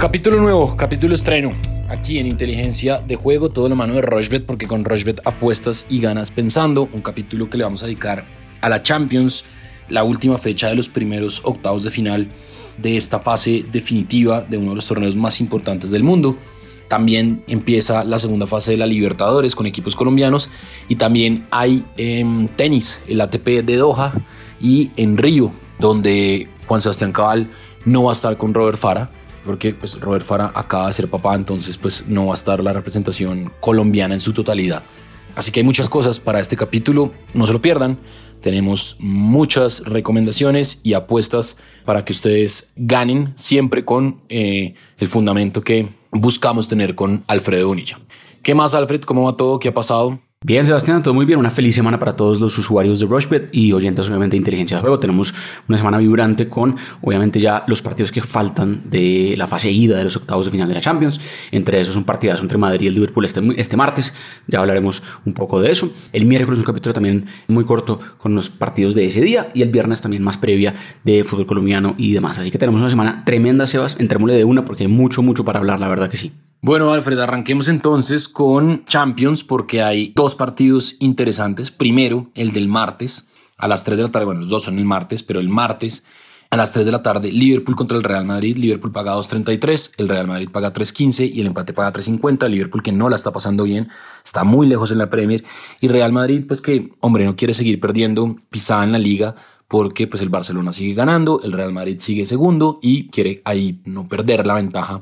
Capítulo 0.00 0.40
nuevo, 0.40 0.78
capítulo 0.78 1.14
estreno. 1.14 1.52
Aquí 1.90 2.18
en 2.18 2.26
Inteligencia 2.26 3.00
de 3.00 3.16
Juego, 3.16 3.50
todo 3.50 3.68
la 3.68 3.74
mano 3.74 3.92
de 3.92 4.00
Rochbet, 4.00 4.46
porque 4.46 4.66
con 4.66 4.82
Rochbet 4.82 5.20
apuestas 5.26 5.86
y 5.90 6.00
ganas 6.00 6.30
pensando. 6.30 6.88
Un 6.94 7.02
capítulo 7.02 7.50
que 7.50 7.58
le 7.58 7.64
vamos 7.64 7.82
a 7.82 7.86
dedicar 7.86 8.24
a 8.62 8.70
la 8.70 8.82
Champions, 8.82 9.44
la 9.90 10.02
última 10.02 10.38
fecha 10.38 10.68
de 10.68 10.74
los 10.74 10.88
primeros 10.88 11.42
octavos 11.44 11.84
de 11.84 11.90
final 11.90 12.28
de 12.78 12.96
esta 12.96 13.18
fase 13.18 13.66
definitiva 13.70 14.40
de 14.40 14.56
uno 14.56 14.70
de 14.70 14.76
los 14.76 14.86
torneos 14.86 15.16
más 15.16 15.38
importantes 15.38 15.90
del 15.90 16.02
mundo. 16.02 16.38
También 16.88 17.44
empieza 17.46 18.02
la 18.02 18.18
segunda 18.18 18.46
fase 18.46 18.70
de 18.70 18.78
la 18.78 18.86
Libertadores 18.86 19.54
con 19.54 19.66
equipos 19.66 19.96
colombianos 19.96 20.48
y 20.88 20.96
también 20.96 21.46
hay 21.50 21.84
em, 21.98 22.48
tenis, 22.48 23.02
el 23.06 23.20
ATP 23.20 23.66
de 23.66 23.76
Doha 23.76 24.14
y 24.62 24.92
en 24.96 25.18
Río, 25.18 25.52
donde 25.78 26.48
Juan 26.66 26.80
Sebastián 26.80 27.12
Cabal 27.12 27.50
no 27.84 28.04
va 28.04 28.12
a 28.12 28.14
estar 28.14 28.38
con 28.38 28.54
Robert 28.54 28.78
Fara, 28.78 29.10
porque 29.44 29.74
pues, 29.74 30.00
Robert 30.00 30.24
Fara 30.24 30.52
acaba 30.54 30.86
de 30.86 30.92
ser 30.92 31.08
papá, 31.08 31.34
entonces 31.34 31.78
pues 31.78 32.06
no 32.06 32.26
va 32.26 32.32
a 32.32 32.34
estar 32.34 32.62
la 32.62 32.72
representación 32.72 33.52
colombiana 33.60 34.14
en 34.14 34.20
su 34.20 34.32
totalidad. 34.32 34.82
Así 35.36 35.52
que 35.52 35.60
hay 35.60 35.64
muchas 35.64 35.88
cosas 35.88 36.20
para 36.20 36.40
este 36.40 36.56
capítulo, 36.56 37.12
no 37.34 37.46
se 37.46 37.52
lo 37.52 37.62
pierdan. 37.62 37.98
Tenemos 38.40 38.96
muchas 38.98 39.84
recomendaciones 39.84 40.80
y 40.82 40.94
apuestas 40.94 41.58
para 41.84 42.04
que 42.04 42.12
ustedes 42.12 42.72
ganen 42.76 43.32
siempre 43.36 43.84
con 43.84 44.22
eh, 44.28 44.74
el 44.98 45.08
fundamento 45.08 45.60
que 45.60 45.88
buscamos 46.10 46.68
tener 46.68 46.94
con 46.94 47.22
Alfredo 47.26 47.68
Bonilla. 47.68 47.98
¿Qué 48.42 48.54
más, 48.54 48.74
Alfred? 48.74 49.02
¿Cómo 49.02 49.24
va 49.24 49.36
todo? 49.36 49.58
¿Qué 49.58 49.68
ha 49.68 49.74
pasado? 49.74 50.18
Bien, 50.42 50.64
Sebastián, 50.64 51.02
todo 51.02 51.12
muy 51.12 51.26
bien. 51.26 51.38
Una 51.38 51.50
feliz 51.50 51.74
semana 51.74 51.98
para 51.98 52.16
todos 52.16 52.40
los 52.40 52.56
usuarios 52.56 52.98
de 52.98 53.04
Rushbet 53.04 53.50
y 53.52 53.74
oyentes, 53.74 54.08
obviamente, 54.08 54.36
de 54.36 54.38
inteligencia 54.38 54.78
de 54.78 54.80
juego. 54.80 54.98
Tenemos 54.98 55.34
una 55.68 55.76
semana 55.76 55.98
vibrante 55.98 56.48
con, 56.48 56.76
obviamente, 57.02 57.40
ya 57.40 57.62
los 57.66 57.82
partidos 57.82 58.10
que 58.10 58.22
faltan 58.22 58.88
de 58.88 59.34
la 59.36 59.46
fase 59.46 59.70
ida 59.70 59.98
de 59.98 60.04
los 60.04 60.16
octavos 60.16 60.46
de 60.46 60.52
final 60.52 60.66
de 60.66 60.72
la 60.76 60.80
Champions. 60.80 61.20
Entre 61.52 61.78
esos, 61.78 61.94
un 61.94 62.04
partidazo 62.04 62.40
entre 62.40 62.56
Madrid 62.56 62.80
y 62.84 62.86
el 62.86 62.94
Liverpool 62.94 63.26
este, 63.26 63.42
este 63.58 63.76
martes. 63.76 64.14
Ya 64.46 64.60
hablaremos 64.60 65.02
un 65.26 65.34
poco 65.34 65.60
de 65.60 65.72
eso. 65.72 65.92
El 66.10 66.24
miércoles, 66.24 66.60
un 66.60 66.64
capítulo 66.64 66.94
también 66.94 67.26
muy 67.46 67.66
corto 67.66 68.00
con 68.16 68.34
los 68.34 68.48
partidos 68.48 68.94
de 68.94 69.08
ese 69.08 69.20
día. 69.20 69.50
Y 69.52 69.60
el 69.60 69.68
viernes 69.68 70.00
también 70.00 70.22
más 70.22 70.38
previa 70.38 70.74
de 71.04 71.22
fútbol 71.22 71.46
colombiano 71.46 71.94
y 71.98 72.14
demás. 72.14 72.38
Así 72.38 72.50
que 72.50 72.56
tenemos 72.56 72.80
una 72.80 72.88
semana 72.88 73.24
tremenda, 73.26 73.66
Sebas. 73.66 73.96
Entrémosle 73.98 74.36
de 74.36 74.44
una 74.44 74.64
porque 74.64 74.84
hay 74.84 74.88
mucho, 74.88 75.20
mucho 75.20 75.44
para 75.44 75.58
hablar, 75.58 75.80
la 75.80 75.88
verdad 75.88 76.08
que 76.08 76.16
sí. 76.16 76.32
Bueno, 76.62 76.92
Alfred, 76.92 77.18
arranquemos 77.18 77.68
entonces 77.68 78.28
con 78.28 78.84
Champions 78.84 79.44
porque 79.44 79.80
hay 79.80 80.12
dos 80.14 80.29
partidos 80.34 80.96
interesantes. 80.98 81.70
Primero, 81.70 82.30
el 82.34 82.52
del 82.52 82.68
martes 82.68 83.28
a 83.56 83.68
las 83.68 83.84
3 83.84 83.98
de 83.98 84.04
la 84.04 84.10
tarde. 84.10 84.26
Bueno, 84.26 84.40
los 84.40 84.50
dos 84.50 84.64
son 84.64 84.78
el 84.78 84.84
martes, 84.84 85.22
pero 85.22 85.40
el 85.40 85.48
martes 85.48 86.04
a 86.50 86.56
las 86.56 86.72
3 86.72 86.84
de 86.84 86.90
la 86.90 87.02
tarde, 87.02 87.30
Liverpool 87.30 87.76
contra 87.76 87.96
el 87.96 88.02
Real 88.02 88.24
Madrid. 88.24 88.56
Liverpool 88.56 88.90
paga 88.90 89.14
2.33, 89.14 89.94
el 89.98 90.08
Real 90.08 90.26
Madrid 90.26 90.50
paga 90.50 90.72
3.15 90.72 91.30
y 91.32 91.40
el 91.40 91.46
empate 91.46 91.72
paga 91.72 91.92
3.50. 91.92 92.48
Liverpool 92.48 92.82
que 92.82 92.90
no 92.90 93.08
la 93.08 93.14
está 93.14 93.32
pasando 93.32 93.62
bien, 93.62 93.88
está 94.24 94.42
muy 94.42 94.66
lejos 94.66 94.90
en 94.90 94.98
la 94.98 95.08
Premier. 95.08 95.44
Y 95.80 95.86
Real 95.86 96.12
Madrid, 96.12 96.44
pues 96.48 96.60
que, 96.60 96.90
hombre, 96.98 97.24
no 97.24 97.36
quiere 97.36 97.54
seguir 97.54 97.78
perdiendo 97.78 98.36
pisada 98.50 98.82
en 98.82 98.92
la 98.92 98.98
liga 98.98 99.36
porque 99.68 100.08
pues 100.08 100.20
el 100.22 100.28
Barcelona 100.28 100.72
sigue 100.72 100.94
ganando, 100.94 101.40
el 101.44 101.52
Real 101.52 101.72
Madrid 101.72 102.00
sigue 102.00 102.26
segundo 102.26 102.80
y 102.82 103.06
quiere 103.06 103.40
ahí 103.44 103.80
no 103.84 104.08
perder 104.08 104.44
la 104.44 104.54
ventaja 104.54 105.00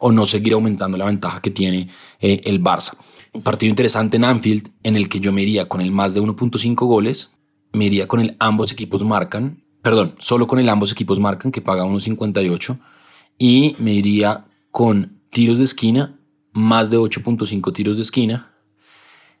o 0.00 0.12
no 0.12 0.26
seguir 0.26 0.52
aumentando 0.52 0.98
la 0.98 1.06
ventaja 1.06 1.40
que 1.40 1.50
tiene 1.50 1.88
eh, 2.20 2.42
el 2.44 2.62
Barça. 2.62 2.92
Partido 3.40 3.70
interesante 3.70 4.18
en 4.18 4.24
Anfield 4.24 4.68
en 4.82 4.96
el 4.96 5.08
que 5.08 5.18
yo 5.18 5.32
me 5.32 5.42
iría 5.42 5.66
con 5.66 5.80
el 5.80 5.90
más 5.90 6.12
de 6.12 6.20
1.5 6.20 6.74
goles, 6.86 7.32
me 7.72 7.86
iría 7.86 8.06
con 8.06 8.20
el 8.20 8.36
ambos 8.38 8.72
equipos 8.72 9.04
marcan, 9.04 9.64
perdón, 9.80 10.14
solo 10.18 10.46
con 10.46 10.58
el 10.58 10.68
ambos 10.68 10.92
equipos 10.92 11.18
marcan 11.18 11.50
que 11.50 11.62
paga 11.62 11.84
1.58 11.84 12.78
y 13.38 13.74
me 13.78 13.94
iría 13.94 14.44
con 14.70 15.22
tiros 15.30 15.58
de 15.58 15.64
esquina, 15.64 16.18
más 16.52 16.90
de 16.90 16.98
8.5 16.98 17.72
tiros 17.72 17.96
de 17.96 18.02
esquina 18.02 18.52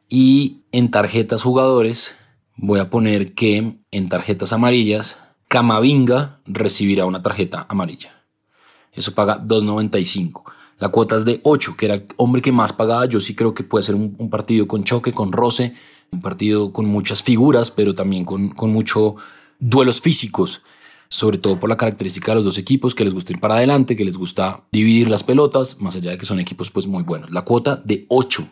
y 0.08 0.62
en 0.72 0.90
tarjetas 0.90 1.42
jugadores 1.42 2.16
voy 2.56 2.80
a 2.80 2.88
poner 2.88 3.34
que 3.34 3.76
en 3.90 4.08
tarjetas 4.08 4.54
amarillas 4.54 5.20
Camavinga 5.48 6.40
recibirá 6.46 7.04
una 7.04 7.20
tarjeta 7.20 7.66
amarilla. 7.68 8.24
Eso 8.92 9.14
paga 9.14 9.38
2.95. 9.38 10.44
La 10.78 10.88
cuota 10.88 11.16
es 11.16 11.24
de 11.24 11.40
8, 11.44 11.76
que 11.76 11.86
era 11.86 11.94
el 11.94 12.06
hombre 12.16 12.42
que 12.42 12.52
más 12.52 12.72
pagaba. 12.72 13.06
Yo 13.06 13.20
sí 13.20 13.34
creo 13.34 13.54
que 13.54 13.64
puede 13.64 13.84
ser 13.84 13.94
un, 13.94 14.30
partido 14.30 14.66
con 14.66 14.84
choque, 14.84 15.12
con 15.12 15.32
roce, 15.32 15.74
un 16.10 16.20
partido 16.20 16.72
con 16.72 16.86
muchas 16.86 17.22
figuras, 17.22 17.70
pero 17.70 17.94
también 17.94 18.24
con, 18.24 18.50
con 18.50 18.72
muchos 18.72 19.14
duelos 19.58 20.00
físicos, 20.00 20.62
sobre 21.08 21.38
todo 21.38 21.60
por 21.60 21.70
la 21.70 21.76
característica 21.76 22.32
de 22.32 22.36
los 22.36 22.44
dos 22.44 22.58
equipos, 22.58 22.94
que 22.94 23.04
les 23.04 23.14
gusta 23.14 23.32
ir 23.32 23.40
para 23.40 23.54
adelante, 23.54 23.96
que 23.96 24.04
les 24.04 24.16
gusta 24.16 24.64
dividir 24.72 25.08
las 25.08 25.22
pelotas, 25.22 25.80
más 25.80 25.94
allá 25.94 26.10
de 26.10 26.18
que 26.18 26.26
son 26.26 26.40
equipos 26.40 26.70
pues 26.70 26.86
muy 26.86 27.02
buenos. 27.02 27.30
La 27.30 27.42
cuota 27.42 27.76
de 27.76 28.06
8 28.08 28.42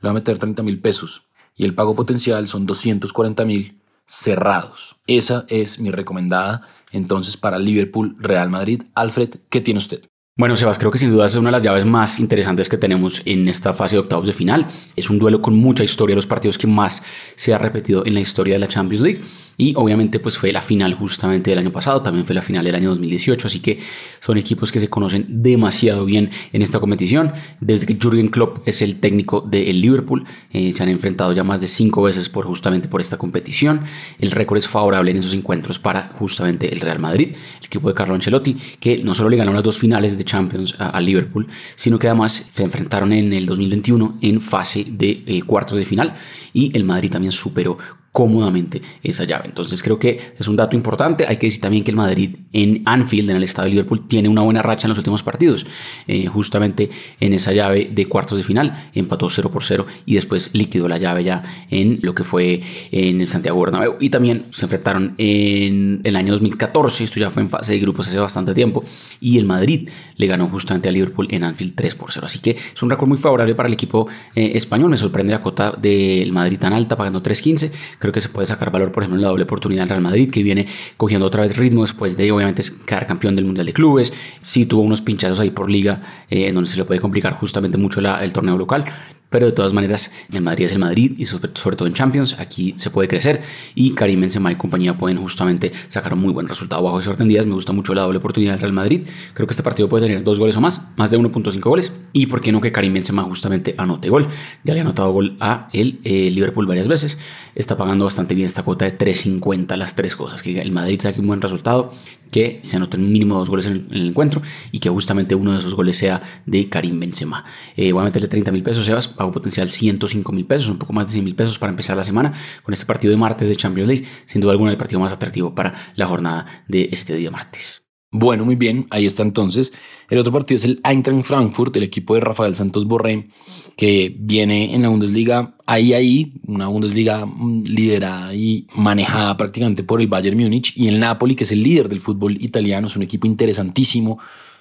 le 0.00 0.06
va 0.06 0.10
a 0.10 0.14
meter 0.14 0.38
30 0.38 0.62
mil 0.62 0.80
pesos 0.80 1.22
y 1.56 1.64
el 1.64 1.74
pago 1.74 1.94
potencial 1.94 2.46
son 2.48 2.66
240 2.66 3.44
mil 3.44 3.80
cerrados. 4.06 4.96
Esa 5.06 5.46
es 5.48 5.78
mi 5.78 5.90
recomendada 5.90 6.62
entonces 6.92 7.36
para 7.36 7.58
Liverpool, 7.58 8.16
Real 8.18 8.50
Madrid. 8.50 8.82
Alfred, 8.94 9.36
¿qué 9.48 9.60
tiene 9.60 9.78
usted? 9.78 10.02
Bueno, 10.40 10.56
Sebas, 10.56 10.78
creo 10.78 10.90
que 10.90 10.96
sin 10.96 11.10
duda 11.10 11.26
es 11.26 11.36
una 11.36 11.50
de 11.50 11.52
las 11.52 11.62
llaves 11.62 11.84
más 11.84 12.18
interesantes 12.18 12.70
que 12.70 12.78
tenemos 12.78 13.20
en 13.26 13.46
esta 13.46 13.74
fase 13.74 13.96
de 13.96 14.00
octavos 14.00 14.26
de 14.26 14.32
final. 14.32 14.66
Es 14.96 15.10
un 15.10 15.18
duelo 15.18 15.42
con 15.42 15.54
mucha 15.54 15.84
historia, 15.84 16.16
los 16.16 16.26
partidos 16.26 16.56
que 16.56 16.66
más 16.66 17.02
se 17.36 17.52
ha 17.52 17.58
repetido 17.58 18.06
en 18.06 18.14
la 18.14 18.20
historia 18.20 18.54
de 18.54 18.60
la 18.60 18.66
Champions 18.66 19.02
League. 19.02 19.20
Y 19.58 19.74
obviamente 19.76 20.18
pues 20.18 20.38
fue 20.38 20.50
la 20.50 20.62
final 20.62 20.94
justamente 20.94 21.50
del 21.50 21.58
año 21.58 21.70
pasado, 21.70 22.00
también 22.00 22.24
fue 22.24 22.34
la 22.34 22.40
final 22.40 22.64
del 22.64 22.74
año 22.74 22.88
2018, 22.88 23.46
así 23.46 23.60
que 23.60 23.78
son 24.20 24.38
equipos 24.38 24.72
que 24.72 24.80
se 24.80 24.88
conocen 24.88 25.26
demasiado 25.28 26.06
bien 26.06 26.30
en 26.54 26.62
esta 26.62 26.80
competición. 26.80 27.32
Desde 27.60 27.84
que 27.84 27.98
Jürgen 28.00 28.28
Klopp 28.28 28.66
es 28.66 28.80
el 28.80 28.98
técnico 28.98 29.42
del 29.42 29.82
Liverpool, 29.82 30.24
eh, 30.54 30.72
se 30.72 30.82
han 30.82 30.88
enfrentado 30.88 31.34
ya 31.34 31.44
más 31.44 31.60
de 31.60 31.66
cinco 31.66 32.00
veces 32.00 32.30
por 32.30 32.46
justamente 32.46 32.88
por 32.88 33.02
esta 33.02 33.18
competición. 33.18 33.82
El 34.18 34.30
récord 34.30 34.56
es 34.56 34.66
favorable 34.66 35.10
en 35.10 35.18
esos 35.18 35.34
encuentros 35.34 35.78
para 35.78 36.04
justamente 36.14 36.72
el 36.72 36.80
Real 36.80 36.98
Madrid, 36.98 37.36
el 37.58 37.66
equipo 37.66 37.88
de 37.88 37.94
Carlo 37.94 38.14
Ancelotti, 38.14 38.56
que 38.80 39.04
no 39.04 39.14
solo 39.14 39.28
le 39.28 39.36
ganó 39.36 39.52
las 39.52 39.62
dos 39.62 39.76
finales 39.76 40.16
de 40.16 40.29
Champions 40.30 40.74
a, 40.78 41.00
Liverpool, 41.00 41.48
sino 41.74 41.98
que 41.98 42.08
además 42.08 42.50
se 42.52 42.62
enfrentaron 42.62 43.12
en 43.12 43.32
el 43.32 43.46
2021 43.46 44.18
en 44.20 44.40
fase 44.40 44.86
de 44.88 45.24
eh, 45.26 45.42
cuartos 45.42 45.76
de 45.76 45.84
final 45.84 46.14
y 46.52 46.76
el 46.76 46.84
Madrid 46.84 47.10
también 47.10 47.32
superó 47.32 47.78
cómodamente 48.12 48.82
esa 49.02 49.24
llave. 49.24 49.44
Entonces 49.46 49.82
creo 49.82 49.98
que 49.98 50.18
es 50.38 50.48
un 50.48 50.56
dato 50.56 50.74
importante. 50.76 51.26
Hay 51.28 51.36
que 51.36 51.46
decir 51.46 51.60
también 51.60 51.84
que 51.84 51.90
el 51.90 51.96
Madrid 51.96 52.36
en 52.52 52.82
Anfield, 52.84 53.30
en 53.30 53.36
el 53.36 53.42
estado 53.44 53.66
de 53.66 53.70
Liverpool, 53.70 54.08
tiene 54.08 54.28
una 54.28 54.42
buena 54.42 54.62
racha 54.62 54.86
en 54.86 54.90
los 54.90 54.98
últimos 54.98 55.22
partidos. 55.22 55.64
Eh, 56.08 56.26
justamente 56.26 56.90
en 57.20 57.32
esa 57.34 57.52
llave 57.52 57.88
de 57.92 58.06
cuartos 58.06 58.38
de 58.38 58.44
final 58.44 58.90
empató 58.94 59.30
0 59.30 59.50
por 59.50 59.62
0 59.62 59.86
y 60.06 60.14
después 60.14 60.50
liquidó 60.54 60.88
la 60.88 60.98
llave 60.98 61.22
ya 61.22 61.42
en 61.70 62.00
lo 62.02 62.14
que 62.14 62.24
fue 62.24 62.62
en 62.90 63.20
el 63.20 63.26
Santiago 63.26 63.60
Bernabéu. 63.60 63.96
Y 64.00 64.10
también 64.10 64.46
se 64.50 64.64
enfrentaron 64.64 65.14
en 65.18 66.00
el 66.02 66.16
año 66.16 66.32
2014, 66.32 67.04
esto 67.04 67.20
ya 67.20 67.30
fue 67.30 67.42
en 67.42 67.48
fase 67.48 67.74
de 67.74 67.78
grupos 67.78 68.08
hace 68.08 68.18
bastante 68.18 68.54
tiempo, 68.54 68.82
y 69.20 69.38
el 69.38 69.44
Madrid 69.44 69.88
le 70.16 70.26
ganó 70.26 70.48
justamente 70.48 70.88
a 70.88 70.92
Liverpool 70.92 71.28
en 71.30 71.44
Anfield 71.44 71.74
3 71.74 71.94
por 71.94 72.12
0. 72.12 72.26
Así 72.26 72.40
que 72.40 72.50
es 72.50 72.82
un 72.82 72.90
récord 72.90 73.08
muy 73.08 73.18
favorable 73.18 73.54
para 73.54 73.68
el 73.68 73.72
equipo 73.72 74.08
eh, 74.34 74.52
español. 74.54 74.90
Me 74.90 74.96
sorprende 74.96 75.32
la 75.32 75.40
cota 75.40 75.72
del 75.72 76.32
Madrid 76.32 76.58
tan 76.58 76.72
alta, 76.72 76.96
pagando 76.96 77.22
3.15 77.22 77.70
Creo 78.00 78.12
que 78.12 78.20
se 78.20 78.30
puede 78.30 78.46
sacar 78.46 78.72
valor, 78.72 78.90
por 78.90 79.02
ejemplo, 79.02 79.18
en 79.18 79.22
la 79.22 79.28
doble 79.28 79.44
oportunidad 79.44 79.82
del 79.82 79.90
Real 79.90 80.02
Madrid, 80.02 80.30
que 80.30 80.42
viene 80.42 80.66
cogiendo 80.96 81.26
otra 81.26 81.42
vez 81.42 81.56
ritmo 81.56 81.82
después 81.82 82.16
de, 82.16 82.32
obviamente, 82.32 82.64
quedar 82.86 83.06
campeón 83.06 83.36
del 83.36 83.44
Mundial 83.44 83.66
de 83.66 83.72
Clubes. 83.72 84.12
Sí 84.40 84.66
tuvo 84.66 84.82
unos 84.82 85.02
pinchazos 85.02 85.38
ahí 85.38 85.50
por 85.50 85.70
liga, 85.70 86.02
eh, 86.30 86.48
en 86.48 86.54
donde 86.54 86.68
se 86.68 86.78
le 86.78 86.84
puede 86.84 86.98
complicar 86.98 87.34
justamente 87.34 87.78
mucho 87.78 88.00
el 88.00 88.32
torneo 88.32 88.56
local. 88.58 88.86
Pero 89.30 89.46
de 89.46 89.52
todas 89.52 89.72
maneras, 89.72 90.10
el 90.32 90.42
Madrid 90.42 90.66
es 90.66 90.72
el 90.72 90.80
Madrid 90.80 91.12
y 91.16 91.26
sobre, 91.26 91.48
todo 91.48 91.86
en 91.86 91.94
Champions, 91.94 92.36
aquí 92.38 92.74
se 92.76 92.90
puede 92.90 93.08
crecer 93.08 93.40
y 93.74 93.94
Karim 93.94 94.20
Benzema 94.20 94.50
y 94.50 94.56
compañía 94.56 94.96
pueden 94.96 95.18
justamente 95.18 95.72
sacar 95.88 96.14
un 96.14 96.20
muy 96.20 96.32
buen 96.32 96.48
resultado 96.48 96.82
bajo 96.82 96.96
orden 96.96 97.28
días. 97.28 97.46
Me 97.46 97.54
gusta 97.54 97.72
mucho 97.72 97.94
la 97.94 98.02
doble 98.02 98.18
oportunidad 98.18 98.52
del 98.52 98.60
Real 98.60 98.72
Madrid. 98.72 99.08
Creo 99.32 99.46
que 99.46 99.52
este 99.52 99.62
partido 99.62 99.88
puede 99.88 100.06
tener 100.06 100.24
dos 100.24 100.38
goles 100.38 100.56
o 100.56 100.60
más, 100.60 100.82
más 100.96 101.10
de 101.10 101.18
1.5 101.18 101.60
goles. 101.60 101.96
Y 102.12 102.26
por 102.26 102.40
qué 102.40 102.50
no 102.50 102.60
que 102.60 102.72
Karim 102.72 102.92
Benzema 102.92 103.22
justamente 103.22 103.74
anote 103.78 104.08
gol. 104.10 104.28
Ya 104.64 104.74
le 104.74 104.80
ha 104.80 104.82
anotado 104.82 105.12
gol 105.12 105.36
a 105.40 105.68
el 105.72 106.00
eh, 106.02 106.30
Liverpool 106.30 106.66
varias 106.66 106.88
veces. 106.88 107.18
Está 107.54 107.76
pagando 107.76 108.04
bastante 108.04 108.34
bien 108.34 108.46
esta 108.46 108.64
cuota 108.64 108.84
de 108.84 108.98
3.50 108.98 109.76
las 109.76 109.94
tres 109.94 110.16
cosas. 110.16 110.42
Que 110.42 110.60
el 110.60 110.72
Madrid 110.72 111.00
saque 111.00 111.20
un 111.20 111.28
buen 111.28 111.40
resultado 111.40 111.92
que 112.30 112.60
se 112.62 112.76
anoten 112.76 113.12
mínimo 113.12 113.38
dos 113.38 113.50
goles 113.50 113.66
en 113.66 113.86
el, 113.90 114.08
encuentro 114.08 114.42
y 114.72 114.78
que 114.78 114.88
justamente 114.88 115.34
uno 115.34 115.52
de 115.52 115.58
esos 115.58 115.74
goles 115.74 115.96
sea 115.96 116.22
de 116.46 116.68
Karim 116.68 116.98
Benzema. 117.00 117.44
Eh, 117.76 117.92
voy 117.92 118.02
a 118.02 118.04
meterle 118.04 118.28
30 118.28 118.52
mil 118.52 118.62
pesos, 118.62 118.86
Sebas, 118.86 119.08
pago 119.08 119.32
potencial 119.32 119.68
105 119.68 120.32
mil 120.32 120.46
pesos, 120.46 120.68
un 120.68 120.78
poco 120.78 120.92
más 120.92 121.06
de 121.06 121.12
100 121.12 121.24
mil 121.24 121.34
pesos 121.34 121.58
para 121.58 121.70
empezar 121.70 121.96
la 121.96 122.04
semana 122.04 122.32
con 122.62 122.72
este 122.72 122.86
partido 122.86 123.10
de 123.10 123.16
martes 123.16 123.48
de 123.48 123.56
Champions 123.56 123.88
League, 123.88 124.06
sin 124.26 124.40
duda 124.40 124.52
alguna 124.52 124.70
el 124.70 124.76
partido 124.78 125.00
más 125.00 125.12
atractivo 125.12 125.54
para 125.54 125.74
la 125.94 126.06
jornada 126.06 126.46
de 126.68 126.88
este 126.92 127.14
día 127.14 127.30
martes. 127.30 127.89
Bueno, 128.12 128.44
muy 128.44 128.56
bien, 128.56 128.88
ahí 128.90 129.06
está 129.06 129.22
entonces. 129.22 129.72
El 130.08 130.18
otro 130.18 130.32
partido 130.32 130.56
es 130.56 130.64
el 130.64 130.80
Eintracht 130.82 131.22
Frankfurt, 131.22 131.76
el 131.76 131.84
equipo 131.84 132.14
de 132.14 132.20
Rafael 132.20 132.56
Santos 132.56 132.84
Borré, 132.84 133.28
que 133.76 134.12
viene 134.18 134.74
en 134.74 134.82
la 134.82 134.88
Bundesliga 134.88 135.54
ahí, 135.64 135.92
ahí, 135.92 136.32
una 136.48 136.66
Bundesliga 136.66 137.24
mm, 137.24 137.62
liderada 137.66 138.34
y 138.34 138.66
manejada 138.74 139.36
prácticamente 139.36 139.84
por 139.84 140.00
el 140.00 140.08
Bayern 140.08 140.36
Múnich 140.36 140.76
y 140.76 140.88
el 140.88 140.98
Napoli, 140.98 141.36
que 141.36 141.44
es 141.44 141.52
el 141.52 141.62
líder 141.62 141.88
del 141.88 142.00
fútbol 142.00 142.36
italiano, 142.42 142.88
es 142.88 142.96
un 142.96 143.04
equipo 143.04 143.28
interesantísimo 143.28 144.18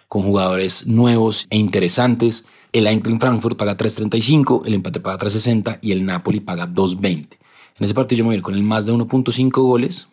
con 0.08 0.22
jugadores 0.22 0.86
nuevos 0.86 1.48
e 1.50 1.58
interesantes. 1.58 2.46
El 2.72 2.86
Eintracht 2.86 3.20
Frankfurt 3.20 3.58
paga 3.58 3.76
3.35, 3.76 4.62
el 4.68 4.76
empate 4.76 5.00
paga 5.00 5.18
3.60 5.26 5.80
y 5.82 5.92
el 5.92 6.06
Napoli 6.06 6.40
paga 6.40 6.68
2.20. 6.68 7.40
En 7.80 7.84
ese 7.84 7.96
partido 7.96 8.20
yo 8.20 8.26
me 8.26 8.28
voy 8.28 8.36
a 8.36 8.38
ir 8.38 8.44
con 8.44 8.54
el 8.54 8.62
más 8.62 8.86
de 8.86 8.94
1.5 8.94 9.50
goles 9.64 10.10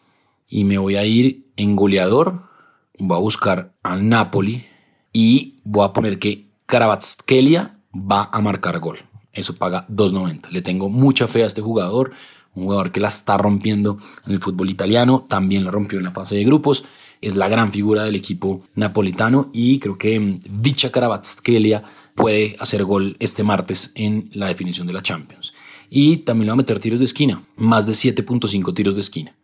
y 0.49 0.65
me 0.65 0.79
voy 0.79 0.97
a 0.97 1.05
ir 1.05 1.45
en 1.57 1.77
goleador. 1.77 2.56
Voy 2.99 3.17
a 3.17 3.21
buscar 3.21 3.75
al 3.83 4.09
Napoli 4.09 4.65
y 5.13 5.61
voy 5.65 5.85
a 5.85 5.93
poner 5.93 6.19
que 6.19 6.49
Karabatskelia 6.67 7.79
va 7.95 8.29
a 8.33 8.41
marcar 8.41 8.79
gol. 8.81 8.99
Eso 9.33 9.55
paga 9.55 9.87
2.90. 9.89 10.51
Le 10.51 10.63
tengo 10.63 10.89
mucha 10.89 11.29
fe 11.29 11.43
a 11.43 11.47
este 11.47 11.61
jugador, 11.61 12.13
un 12.55 12.65
jugador 12.65 12.91
que 12.91 13.01
la 13.01 13.09
está 13.09 13.37
rompiendo 13.37 13.99
en 14.27 14.33
el 14.33 14.41
fútbol 14.41 14.71
italiano, 14.71 15.27
también 15.29 15.65
la 15.65 15.71
rompió 15.71 15.99
en 15.99 16.05
la 16.05 16.11
fase 16.11 16.37
de 16.37 16.45
grupos, 16.45 16.85
es 17.21 17.37
la 17.37 17.49
gran 17.49 17.71
figura 17.71 18.05
del 18.05 18.17
equipo 18.17 18.63
napolitano 18.75 19.51
y 19.53 19.79
creo 19.79 19.99
que 19.99 20.19
mm, 20.19 20.41
dicha 20.63 20.91
Karabatskelia 20.91 21.83
puede 22.15 22.57
hacer 22.59 22.85
gol 22.85 23.17
este 23.21 23.43
martes 23.43 23.93
en 23.95 24.31
la 24.33 24.47
definición 24.47 24.87
de 24.87 24.95
la 24.95 25.03
Champions. 25.03 25.53
Y 25.91 26.19
también 26.19 26.47
le 26.47 26.51
va 26.51 26.55
a 26.55 26.57
meter 26.57 26.79
tiros 26.79 26.99
de 26.99 27.05
esquina, 27.05 27.43
más 27.57 27.87
de 27.87 27.93
7.5 27.93 28.75
tiros 28.75 28.95
de 28.95 29.03
esquina. 29.03 29.37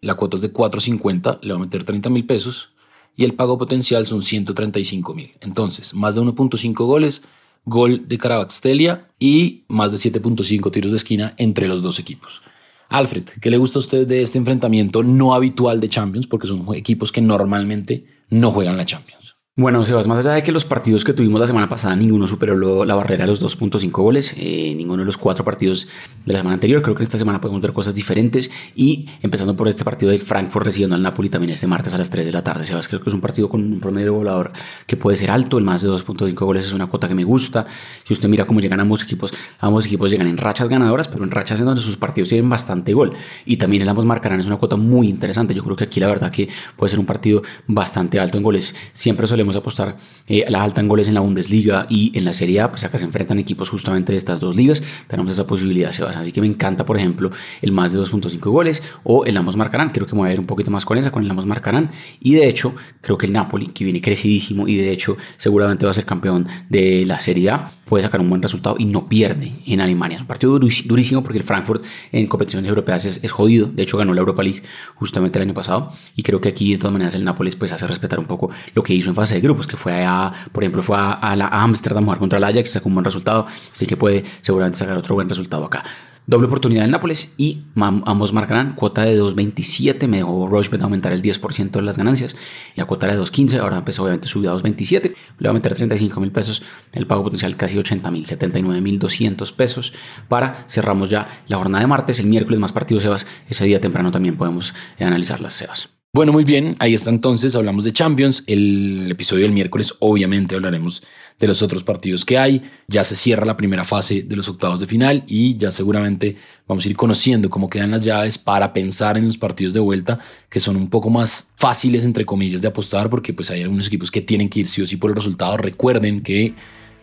La 0.00 0.14
cuota 0.14 0.36
es 0.36 0.42
de 0.42 0.52
4.50, 0.52 1.40
le 1.42 1.52
va 1.52 1.58
a 1.58 1.62
meter 1.62 1.84
30 1.84 2.10
mil 2.10 2.26
pesos 2.26 2.72
y 3.16 3.24
el 3.24 3.34
pago 3.34 3.58
potencial 3.58 4.06
son 4.06 4.22
135 4.22 5.14
mil. 5.14 5.32
Entonces, 5.40 5.94
más 5.94 6.14
de 6.14 6.22
1.5 6.22 6.74
goles, 6.86 7.22
gol 7.64 8.08
de 8.08 8.18
Carabaxtelia 8.18 9.08
y 9.18 9.64
más 9.68 9.92
de 9.92 9.98
7.5 9.98 10.70
tiros 10.70 10.90
de 10.90 10.96
esquina 10.96 11.34
entre 11.36 11.68
los 11.68 11.82
dos 11.82 11.98
equipos. 11.98 12.42
Alfred, 12.88 13.24
¿qué 13.40 13.50
le 13.50 13.58
gusta 13.58 13.78
a 13.78 13.80
usted 13.80 14.06
de 14.06 14.22
este 14.22 14.38
enfrentamiento 14.38 15.02
no 15.02 15.34
habitual 15.34 15.80
de 15.80 15.88
Champions? 15.88 16.26
Porque 16.26 16.48
son 16.48 16.66
equipos 16.74 17.12
que 17.12 17.20
normalmente 17.20 18.04
no 18.30 18.50
juegan 18.50 18.76
la 18.76 18.84
Champions. 18.84 19.36
Bueno, 19.56 19.84
Sebas, 19.84 20.06
más 20.06 20.18
allá 20.18 20.34
de 20.34 20.44
que 20.44 20.52
los 20.52 20.64
partidos 20.64 21.04
que 21.04 21.12
tuvimos 21.12 21.40
la 21.40 21.46
semana 21.46 21.68
pasada, 21.68 21.96
ninguno 21.96 22.28
superó 22.28 22.84
la 22.84 22.94
barrera 22.94 23.24
de 23.24 23.32
los 23.32 23.42
2.5 23.42 23.90
goles, 23.90 24.32
eh, 24.38 24.72
ninguno 24.76 24.98
de 24.98 25.06
los 25.06 25.16
cuatro 25.16 25.44
partidos 25.44 25.88
de 26.24 26.32
la 26.32 26.38
semana 26.38 26.54
anterior, 26.54 26.80
creo 26.82 26.94
que 26.94 27.02
esta 27.02 27.18
semana 27.18 27.40
podemos 27.40 27.60
ver 27.60 27.72
cosas 27.72 27.92
diferentes. 27.96 28.48
Y 28.76 29.08
empezando 29.20 29.56
por 29.56 29.66
este 29.66 29.84
partido 29.84 30.12
de 30.12 30.18
Frankfurt 30.18 30.66
recibiendo 30.66 30.94
al 30.94 31.02
Napoli 31.02 31.28
también 31.30 31.52
este 31.52 31.66
martes 31.66 31.92
a 31.92 31.98
las 31.98 32.08
3 32.10 32.26
de 32.26 32.32
la 32.32 32.44
tarde, 32.44 32.64
Sebas, 32.64 32.86
creo 32.86 33.02
que 33.02 33.10
es 33.10 33.14
un 33.14 33.20
partido 33.20 33.48
con 33.48 33.60
un 33.60 33.80
promedio 33.80 34.14
volador 34.14 34.52
que 34.86 34.96
puede 34.96 35.16
ser 35.16 35.32
alto, 35.32 35.58
el 35.58 35.64
más 35.64 35.82
de 35.82 35.88
2.5 35.88 36.32
goles 36.36 36.66
es 36.66 36.72
una 36.72 36.86
cuota 36.86 37.08
que 37.08 37.14
me 37.14 37.24
gusta, 37.24 37.66
si 38.04 38.14
usted 38.14 38.28
mira 38.28 38.46
cómo 38.46 38.60
llegan 38.60 38.78
ambos 38.78 39.02
equipos, 39.02 39.34
ambos 39.58 39.84
equipos 39.84 40.12
llegan 40.12 40.28
en 40.28 40.38
rachas 40.38 40.68
ganadoras, 40.68 41.08
pero 41.08 41.24
en 41.24 41.32
rachas 41.32 41.58
en 41.58 41.66
donde 41.66 41.82
sus 41.82 41.96
partidos 41.96 42.28
tienen 42.28 42.48
bastante 42.48 42.94
gol. 42.94 43.14
Y 43.46 43.56
también 43.56 43.82
el 43.82 43.88
ambos 43.88 44.04
marcarán 44.04 44.38
es 44.38 44.46
una 44.46 44.58
cuota 44.58 44.76
muy 44.76 45.08
interesante, 45.08 45.54
yo 45.54 45.64
creo 45.64 45.74
que 45.74 45.84
aquí 45.84 45.98
la 45.98 46.06
verdad 46.06 46.30
que 46.30 46.48
puede 46.76 46.88
ser 46.88 47.00
un 47.00 47.06
partido 47.06 47.42
bastante 47.66 48.20
alto 48.20 48.38
en 48.38 48.44
goles, 48.44 48.76
siempre 48.92 49.26
solemos 49.40 49.56
apostar 49.56 49.96
eh, 50.28 50.44
la 50.48 50.62
alta 50.62 50.82
en 50.82 50.88
goles 50.88 51.08
en 51.08 51.14
la 51.14 51.20
Bundesliga 51.20 51.86
y 51.88 52.12
en 52.16 52.26
la 52.26 52.34
Serie 52.34 52.60
A, 52.60 52.68
pues 52.68 52.84
acá 52.84 52.98
se 52.98 53.06
enfrentan 53.06 53.38
equipos 53.38 53.70
justamente 53.70 54.12
de 54.12 54.18
estas 54.18 54.38
dos 54.38 54.54
ligas, 54.54 54.82
tenemos 55.08 55.32
esa 55.32 55.46
posibilidad, 55.46 55.92
Sebas. 55.92 56.16
Así 56.16 56.30
que 56.30 56.42
me 56.42 56.46
encanta, 56.46 56.84
por 56.84 56.98
ejemplo, 56.98 57.30
el 57.62 57.72
más 57.72 57.92
de 57.92 58.00
2.5 58.00 58.38
goles 58.50 58.82
o 59.02 59.24
el 59.24 59.36
ambos 59.36 59.56
marcarán. 59.56 59.90
Creo 59.90 60.06
que 60.06 60.14
me 60.14 60.20
voy 60.20 60.30
a 60.30 60.32
ir 60.34 60.40
un 60.40 60.46
poquito 60.46 60.70
más 60.70 60.84
con 60.84 60.98
esa, 60.98 61.10
con 61.10 61.24
el 61.24 61.30
ambos 61.30 61.46
marcarán. 61.46 61.90
Y 62.20 62.34
de 62.34 62.48
hecho, 62.48 62.74
creo 63.00 63.16
que 63.16 63.26
el 63.26 63.32
Napoli, 63.32 63.68
que 63.68 63.84
viene 63.84 64.02
crecidísimo 64.02 64.68
y 64.68 64.76
de 64.76 64.92
hecho 64.92 65.16
seguramente 65.38 65.86
va 65.86 65.92
a 65.92 65.94
ser 65.94 66.04
campeón 66.04 66.46
de 66.68 67.06
la 67.06 67.18
Serie 67.18 67.50
A, 67.50 67.70
puede 67.86 68.02
sacar 68.02 68.20
un 68.20 68.28
buen 68.28 68.42
resultado 68.42 68.76
y 68.78 68.84
no 68.84 69.08
pierde 69.08 69.52
en 69.66 69.80
Alemania. 69.80 70.16
Es 70.16 70.20
un 70.20 70.28
partido 70.28 70.58
durísimo 70.58 71.22
porque 71.22 71.38
el 71.38 71.44
Frankfurt 71.44 71.82
en 72.12 72.26
competiciones 72.26 72.68
europeas 72.68 73.06
es, 73.06 73.20
es 73.22 73.30
jodido. 73.30 73.66
De 73.66 73.82
hecho, 73.82 73.96
ganó 73.96 74.12
la 74.12 74.20
Europa 74.20 74.42
League 74.42 74.62
justamente 74.96 75.38
el 75.38 75.44
año 75.44 75.54
pasado. 75.54 75.90
Y 76.14 76.22
creo 76.22 76.42
que 76.42 76.50
aquí, 76.50 76.72
de 76.72 76.78
todas 76.78 76.92
maneras, 76.92 77.14
el 77.14 77.24
Nápoles 77.24 77.56
pues 77.56 77.72
hace 77.72 77.86
respetar 77.86 78.18
un 78.18 78.26
poco 78.26 78.50
lo 78.74 78.82
que 78.82 78.92
hizo 78.94 79.08
en 79.08 79.14
fase 79.14 79.29
de 79.34 79.40
grupos, 79.40 79.66
que 79.66 79.76
fue 79.76 80.04
a, 80.04 80.32
por 80.52 80.62
ejemplo, 80.62 80.82
fue 80.82 80.96
a, 80.98 81.34
la 81.36 81.48
Amsterdam 81.48 82.04
a 82.04 82.06
jugar 82.06 82.18
contra 82.18 82.38
el 82.38 82.44
Ajax, 82.44 82.70
sacó 82.70 82.88
un 82.88 82.94
buen 82.94 83.04
resultado, 83.04 83.46
así 83.46 83.86
que 83.86 83.96
puede 83.96 84.24
seguramente 84.40 84.78
sacar 84.78 84.96
otro 84.96 85.14
buen 85.14 85.28
resultado 85.28 85.64
acá. 85.64 85.84
Doble 86.30 86.46
oportunidad 86.46 86.84
en 86.84 86.92
Nápoles 86.92 87.34
y 87.38 87.62
ambos 87.74 88.32
marcarán 88.32 88.76
cuota 88.76 89.02
de 89.02 89.20
2.27. 89.20 90.06
Me 90.06 90.18
dejó 90.18 90.46
Rochebet 90.46 90.80
aumentar 90.80 91.12
el 91.12 91.22
10% 91.22 91.70
de 91.70 91.82
las 91.82 91.98
ganancias. 91.98 92.36
La 92.76 92.84
cuota 92.84 93.06
era 93.06 93.16
de 93.16 93.22
2.15, 93.22 93.58
ahora 93.58 93.78
empezó 93.78 94.04
obviamente 94.04 94.28
subió 94.28 94.52
a 94.52 94.54
2.27. 94.56 95.12
Le 95.38 95.48
va 95.48 95.50
a 95.50 95.54
meter 95.54 95.74
35 95.74 96.20
mil 96.20 96.30
pesos. 96.30 96.62
El 96.92 97.08
pago 97.08 97.24
potencial 97.24 97.56
casi 97.56 97.78
80 97.78 98.10
mil, 98.12 98.26
79 98.26 98.80
mil 98.80 99.00
200 99.00 99.52
pesos. 99.52 99.92
Para 100.28 100.64
cerramos 100.68 101.10
ya 101.10 101.42
la 101.48 101.56
jornada 101.56 101.82
de 101.82 101.88
martes. 101.88 102.20
El 102.20 102.26
miércoles 102.26 102.60
más 102.60 102.72
partidos 102.72 103.02
Sebas. 103.02 103.26
Ese 103.48 103.64
día 103.64 103.80
temprano 103.80 104.12
también 104.12 104.36
podemos 104.36 104.72
analizar 105.00 105.40
las 105.40 105.54
Sebas. 105.54 105.99
Bueno, 106.12 106.32
muy 106.32 106.42
bien, 106.42 106.74
ahí 106.80 106.92
está 106.92 107.10
entonces, 107.10 107.54
hablamos 107.54 107.84
de 107.84 107.92
Champions. 107.92 108.42
El 108.48 109.08
episodio 109.12 109.44
del 109.44 109.52
miércoles 109.52 109.94
obviamente 110.00 110.56
hablaremos 110.56 111.04
de 111.38 111.46
los 111.46 111.62
otros 111.62 111.84
partidos 111.84 112.24
que 112.24 112.36
hay. 112.36 112.62
Ya 112.88 113.04
se 113.04 113.14
cierra 113.14 113.46
la 113.46 113.56
primera 113.56 113.84
fase 113.84 114.24
de 114.24 114.34
los 114.34 114.48
octavos 114.48 114.80
de 114.80 114.88
final 114.88 115.22
y 115.28 115.56
ya 115.56 115.70
seguramente 115.70 116.34
vamos 116.66 116.84
a 116.84 116.88
ir 116.88 116.96
conociendo 116.96 117.48
cómo 117.48 117.70
quedan 117.70 117.92
las 117.92 118.04
llaves 118.04 118.38
para 118.38 118.72
pensar 118.72 119.18
en 119.18 119.26
los 119.26 119.38
partidos 119.38 119.72
de 119.72 119.78
vuelta 119.78 120.18
que 120.48 120.58
son 120.58 120.74
un 120.74 120.90
poco 120.90 121.10
más 121.10 121.52
fáciles, 121.54 122.04
entre 122.04 122.26
comillas, 122.26 122.60
de 122.60 122.66
apostar 122.66 123.08
porque 123.08 123.32
pues 123.32 123.52
hay 123.52 123.62
algunos 123.62 123.86
equipos 123.86 124.10
que 124.10 124.20
tienen 124.20 124.48
que 124.48 124.58
ir 124.58 124.66
sí 124.66 124.82
o 124.82 124.88
sí 124.88 124.96
por 124.96 125.10
el 125.10 125.16
resultado. 125.16 125.58
Recuerden 125.58 126.24
que 126.24 126.54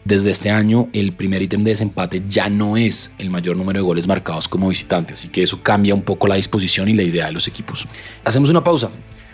desde 0.08 0.32
este 0.32 0.50
año, 0.50 0.88
el 0.94 1.12
primer 1.12 1.42
ítem 1.42 1.66
de 1.66 1.72
desempate 1.72 2.24
ya 2.30 2.50
no 2.50 2.78
es 2.78 3.12
el 3.18 3.30
mayor 3.30 3.58
número 3.58 3.80
de 3.80 3.84
goles 3.84 4.08
marcados 4.08 4.48
como 4.48 4.70
visitante, 4.70 5.12
así 5.14 5.28
que 5.28 5.44
eso 5.44 5.62
cambia 5.62 5.94
un 5.94 6.02
poco 6.02 6.28
la 6.28 6.36
disposición 6.36 6.88
y 6.88 6.94
la 6.94 7.04
idea 7.04 7.26
de 7.26 7.34
los 7.34 7.46
equipos. 7.50 7.86
Hacemos 8.24 8.50
una 8.50 8.64
pausa 8.64 8.90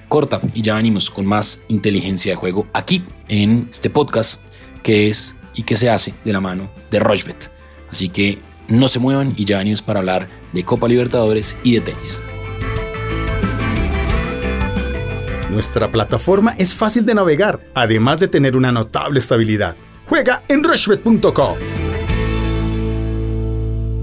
corta 0.09 0.41
y 0.55 0.63
ya 0.63 0.73
venimos 0.73 1.11
con 1.11 1.27
más 1.27 1.61
inteligencia 1.67 2.31
de 2.31 2.37
juego 2.37 2.67
aquí 2.73 3.03
en 3.27 3.67
este 3.69 3.91
podcast 3.91 4.41
que 4.81 5.09
es 5.09 5.37
y 5.53 5.61
que 5.61 5.77
se 5.77 5.91
hace 5.91 6.15
de 6.25 6.33
la 6.33 6.41
mano 6.41 6.71
de 6.89 6.99
Rochbet. 6.99 7.51
Así 7.91 8.09
que 8.09 8.39
no 8.67 8.87
se 8.87 8.97
muevan 8.97 9.35
y 9.37 9.45
ya 9.45 9.59
venimos 9.59 9.83
para 9.83 9.99
hablar 9.99 10.27
de 10.53 10.63
Copa 10.63 10.87
Libertadores 10.87 11.55
y 11.63 11.75
de 11.75 11.81
tenis. 11.81 12.19
Nuestra 15.51 15.91
plataforma 15.91 16.55
es 16.57 16.73
fácil 16.73 17.05
de 17.05 17.13
navegar, 17.13 17.59
además 17.75 18.19
de 18.19 18.27
tener 18.27 18.57
una 18.57 18.71
notable 18.71 19.19
estabilidad. 19.19 19.77
Juega 20.07 20.43
en 20.47 20.63
rushbet.com. 20.63 21.57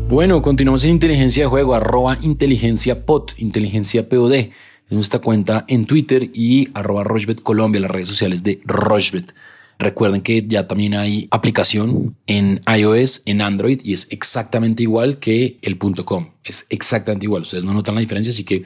Bueno, 0.08 0.42
continuamos 0.42 0.82
en 0.84 0.90
inteligencia 0.90 1.44
de 1.44 1.48
juego, 1.48 1.72
arroba 1.72 2.18
inteligencia 2.20 3.06
pot, 3.06 3.32
inteligencia 3.38 4.08
POD. 4.08 4.32
Es 4.34 4.50
nuestra 4.90 5.20
cuenta 5.20 5.64
en 5.68 5.86
Twitter 5.86 6.30
y 6.34 6.68
arroba 6.74 7.04
Rochbet 7.04 7.42
Colombia, 7.42 7.80
las 7.80 7.92
redes 7.92 8.08
sociales 8.08 8.42
de 8.42 8.60
Rochbet. 8.64 9.32
Recuerden 9.78 10.20
que 10.20 10.44
ya 10.46 10.66
también 10.66 10.94
hay 10.94 11.28
aplicación 11.30 12.16
en 12.26 12.60
iOS, 12.66 13.22
en 13.24 13.40
Android 13.40 13.80
y 13.84 13.92
es 13.92 14.08
exactamente 14.10 14.82
igual 14.82 15.20
que 15.20 15.58
el 15.62 15.78
.com. 15.78 16.30
Es 16.42 16.66
exactamente 16.70 17.26
igual. 17.26 17.42
Ustedes 17.42 17.64
no 17.64 17.72
notan 17.72 17.94
la 17.94 18.00
diferencia, 18.00 18.32
así 18.32 18.42
que 18.42 18.64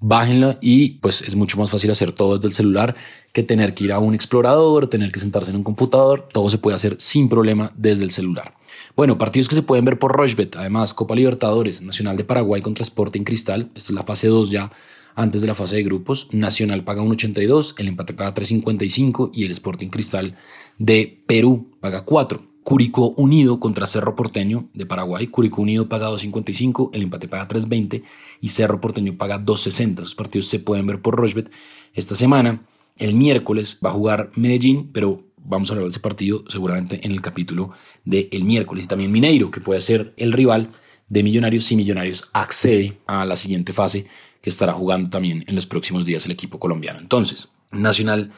bájenla 0.00 0.58
y 0.60 0.90
pues 1.00 1.22
es 1.22 1.36
mucho 1.36 1.58
más 1.58 1.70
fácil 1.70 1.90
hacer 1.90 2.12
todo 2.12 2.36
desde 2.36 2.48
el 2.48 2.54
celular 2.54 2.96
que 3.32 3.42
tener 3.42 3.74
que 3.74 3.84
ir 3.84 3.92
a 3.92 3.98
un 3.98 4.14
explorador, 4.14 4.88
tener 4.88 5.12
que 5.12 5.20
sentarse 5.20 5.50
en 5.50 5.58
un 5.58 5.62
computador, 5.62 6.28
todo 6.32 6.50
se 6.50 6.58
puede 6.58 6.74
hacer 6.74 6.96
sin 6.98 7.28
problema 7.28 7.72
desde 7.76 8.04
el 8.04 8.10
celular. 8.10 8.54
Bueno, 8.96 9.18
partidos 9.18 9.48
que 9.48 9.54
se 9.54 9.62
pueden 9.62 9.84
ver 9.84 9.98
por 9.98 10.16
Rochbet, 10.16 10.56
además 10.56 10.94
Copa 10.94 11.14
Libertadores, 11.14 11.82
Nacional 11.82 12.16
de 12.16 12.24
Paraguay 12.24 12.60
contra 12.62 12.82
Sporting 12.82 13.22
Cristal, 13.22 13.70
esto 13.74 13.92
es 13.92 13.96
la 13.96 14.02
fase 14.02 14.28
2 14.28 14.50
ya 14.50 14.72
antes 15.14 15.42
de 15.42 15.48
la 15.48 15.54
fase 15.54 15.76
de 15.76 15.82
grupos, 15.82 16.28
Nacional 16.32 16.84
paga 16.84 17.02
1.82, 17.02 17.74
el 17.78 17.88
empate 17.88 18.14
paga 18.14 18.34
3.55 18.34 19.30
y 19.34 19.44
el 19.44 19.52
Sporting 19.52 19.88
Cristal 19.88 20.36
de 20.78 21.22
Perú 21.26 21.70
paga 21.80 22.04
4. 22.04 22.49
Curicó 22.70 23.14
Unido 23.16 23.58
contra 23.58 23.84
Cerro 23.84 24.14
Porteño 24.14 24.68
de 24.74 24.86
Paraguay. 24.86 25.26
Curicó 25.26 25.60
Unido 25.60 25.88
paga 25.88 26.08
2.55, 26.08 26.90
el 26.92 27.02
empate 27.02 27.26
paga 27.26 27.48
3.20 27.48 28.04
y 28.40 28.48
Cerro 28.50 28.80
Porteño 28.80 29.16
paga 29.18 29.44
2.60. 29.44 30.02
Esos 30.02 30.14
partidos 30.14 30.46
se 30.46 30.60
pueden 30.60 30.86
ver 30.86 31.02
por 31.02 31.16
Rochbet 31.16 31.50
esta 31.94 32.14
semana. 32.14 32.62
El 32.96 33.16
miércoles 33.16 33.80
va 33.84 33.90
a 33.90 33.92
jugar 33.92 34.30
Medellín, 34.36 34.88
pero 34.92 35.24
vamos 35.36 35.68
a 35.68 35.72
hablar 35.72 35.86
de 35.86 35.90
ese 35.90 35.98
partido 35.98 36.44
seguramente 36.46 37.04
en 37.04 37.10
el 37.10 37.20
capítulo 37.20 37.72
del 38.04 38.28
el 38.30 38.44
miércoles. 38.44 38.84
Y 38.84 38.86
también 38.86 39.10
Mineiro, 39.10 39.50
que 39.50 39.60
puede 39.60 39.80
ser 39.80 40.14
el 40.16 40.32
rival 40.32 40.68
de 41.08 41.24
Millonarios 41.24 41.64
si 41.64 41.74
Millonarios 41.74 42.30
accede 42.34 42.98
a 43.08 43.24
la 43.24 43.34
siguiente 43.34 43.72
fase 43.72 44.06
que 44.40 44.48
estará 44.48 44.74
jugando 44.74 45.10
también 45.10 45.42
en 45.48 45.56
los 45.56 45.66
próximos 45.66 46.06
días 46.06 46.24
el 46.26 46.30
equipo 46.30 46.60
colombiano. 46.60 47.00
Entonces, 47.00 47.50
Nacional 47.72 48.30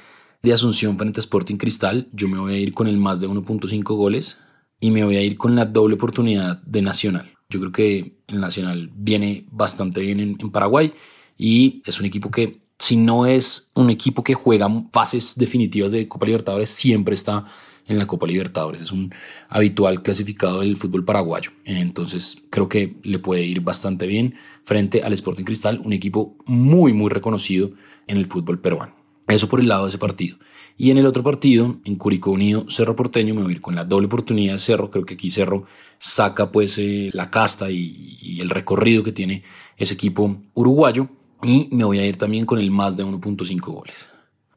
de 0.43 0.53
Asunción 0.53 0.99
frente 0.99 1.21
a 1.21 1.23
Sporting 1.23 1.57
Cristal, 1.57 2.09
yo 2.13 2.29
me 2.29 2.39
voy 2.39 2.55
a 2.55 2.59
ir 2.59 2.75
con 2.75 2.89
el 2.89 2.99
más 2.99 3.21
de 3.21 3.29
1.5 3.29 3.83
goles 3.95 4.39
y 4.81 4.91
me 4.91 5.05
voy 5.05 5.17
a 5.17 5.23
ir 5.23 5.37
con 5.37 5.55
la 5.55 5.67
doble 5.67 5.95
oportunidad 5.95 6.61
de 6.63 6.83
Nacional. 6.83 7.33
Yo 7.49 7.61
creo 7.61 7.73
que 7.73 8.17
el 8.27 8.41
Nacional 8.41 8.91
viene 8.95 9.47
bastante 9.53 10.01
bien 10.01 10.19
en, 10.19 10.51
Paraguay 10.51 10.93
y 11.39 11.81
es 11.87 12.01
un 12.01 12.07
equipo 12.07 12.31
que 12.31 12.63
si 12.79 12.97
no 12.97 13.27
es 13.27 13.71
un 13.75 13.91
equipo 13.91 14.25
que 14.25 14.35
juega 14.35 14.69
fases 14.93 15.37
definitivas 15.37 15.93
de 15.93 16.09
Copa 16.09 16.27
Libertadores, 16.27 16.71
siempre 16.71 17.15
está 17.15 17.45
en 17.87 17.99
la 17.99 18.07
Copa 18.07 18.27
Libertadores. 18.27 18.83
Es 18.83 18.91
un 18.91 19.15
habitual 19.49 20.03
clasificado 20.03 20.61
del 20.61 20.77
fútbol 20.77 21.05
paraguayo. 21.05 21.53
Entonces 21.65 22.43
creo 22.51 22.69
que 22.69 22.97
le 23.05 23.21
puede 23.21 23.45
ir 23.45 23.61
bastante 23.61 24.09
bien 24.09 24.35
frente 24.65 25.03
al 25.03 25.13
Sporting 25.13 25.45
Cristal, 25.45 25.81
un 25.85 25.93
equipo 25.93 26.37
muy, 26.47 26.93
muy 26.93 27.11
reconocido 27.11 27.71
en 28.09 28.17
el 28.17 28.27
fútbol 28.27 28.59
peruano. 28.61 29.02
Eso 29.29 29.49
por 29.49 29.61
el 29.61 29.69
lado 29.69 29.85
de 29.85 29.91
ese 29.91 29.99
partido. 29.99 30.37
Y 30.77 30.91
en 30.91 30.99
el 30.99 31.07
otro 31.07 31.23
partido, 31.23 31.77
en 31.85 31.97
Curicó 31.97 32.31
Unido, 32.31 32.67
Cerro 32.69 32.97
Porteño, 32.97 33.35
me 33.35 33.43
voy 33.43 33.53
a 33.53 33.57
ir 33.57 33.61
con 33.61 33.75
la 33.75 33.85
doble 33.85 34.07
oportunidad 34.07 34.55
de 34.55 34.59
Cerro. 34.59 34.91
Creo 34.91 35.05
que 35.05 35.15
aquí 35.15 35.31
Cerro 35.31 35.65
saca 35.99 36.51
pues 36.51 36.79
eh, 36.79 37.11
la 37.13 37.31
casta 37.31 37.71
y, 37.71 38.39
el 38.41 38.51
recorrido 38.51 39.03
que 39.03 39.13
tiene 39.13 39.43
ese 39.77 39.95
equipo 39.95 40.37
uruguayo. 40.55 41.09
Y 41.43 41.69
me 41.73 41.85
voy 41.85 41.99
a 41.99 42.07
ir 42.07 42.17
también 42.17 42.47
con 42.47 42.59
el 42.59 42.71
más 42.71 42.97
de 42.97 43.05
1.5 43.05 43.61
goles. 43.61 44.11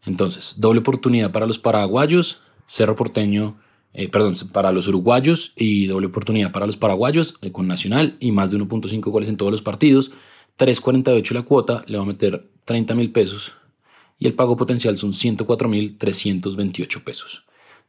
Entonces, 0.05 0.55
doble 0.57 0.79
oportunidad 0.79 1.31
para 1.31 1.48
los 1.48 1.57
paraguayos, 1.57 2.41
Cerro 2.67 2.95
Porteño, 2.95 3.57
eh, 3.93 4.07
perdón, 4.07 4.36
para 4.51 4.72
los 4.72 4.88
uruguayos 4.88 5.53
y 5.55 5.88
doble 5.88 6.07
oportunidad 6.07 6.51
para 6.51 6.65
los 6.65 6.77
paraguayos 6.77 7.38
eh, 7.41 7.51
con 7.51 7.67
Nacional 7.67 8.17
y 8.19 8.31
más 8.31 8.51
de 8.51 8.57
1.5 8.57 9.01
goles 9.10 9.29
en 9.29 9.38
todos 9.38 9.51
los 9.51 9.62
partidos. 9.62 10.12
3.48 10.57 11.31
la 11.31 11.41
cuota, 11.41 11.84
le 11.88 11.98
va 11.98 12.03
a 12.03 12.07
meter 12.07 12.48
30 12.65 12.95
mil 12.95 13.12
pesos 13.12 13.55
y 14.17 14.27
el 14.27 14.34
pago 14.34 14.55
potencial 14.55 14.98
son 14.98 15.13
104 15.13 15.69
mil 15.69 15.98
328 15.98 17.03
pesos. 17.03 17.45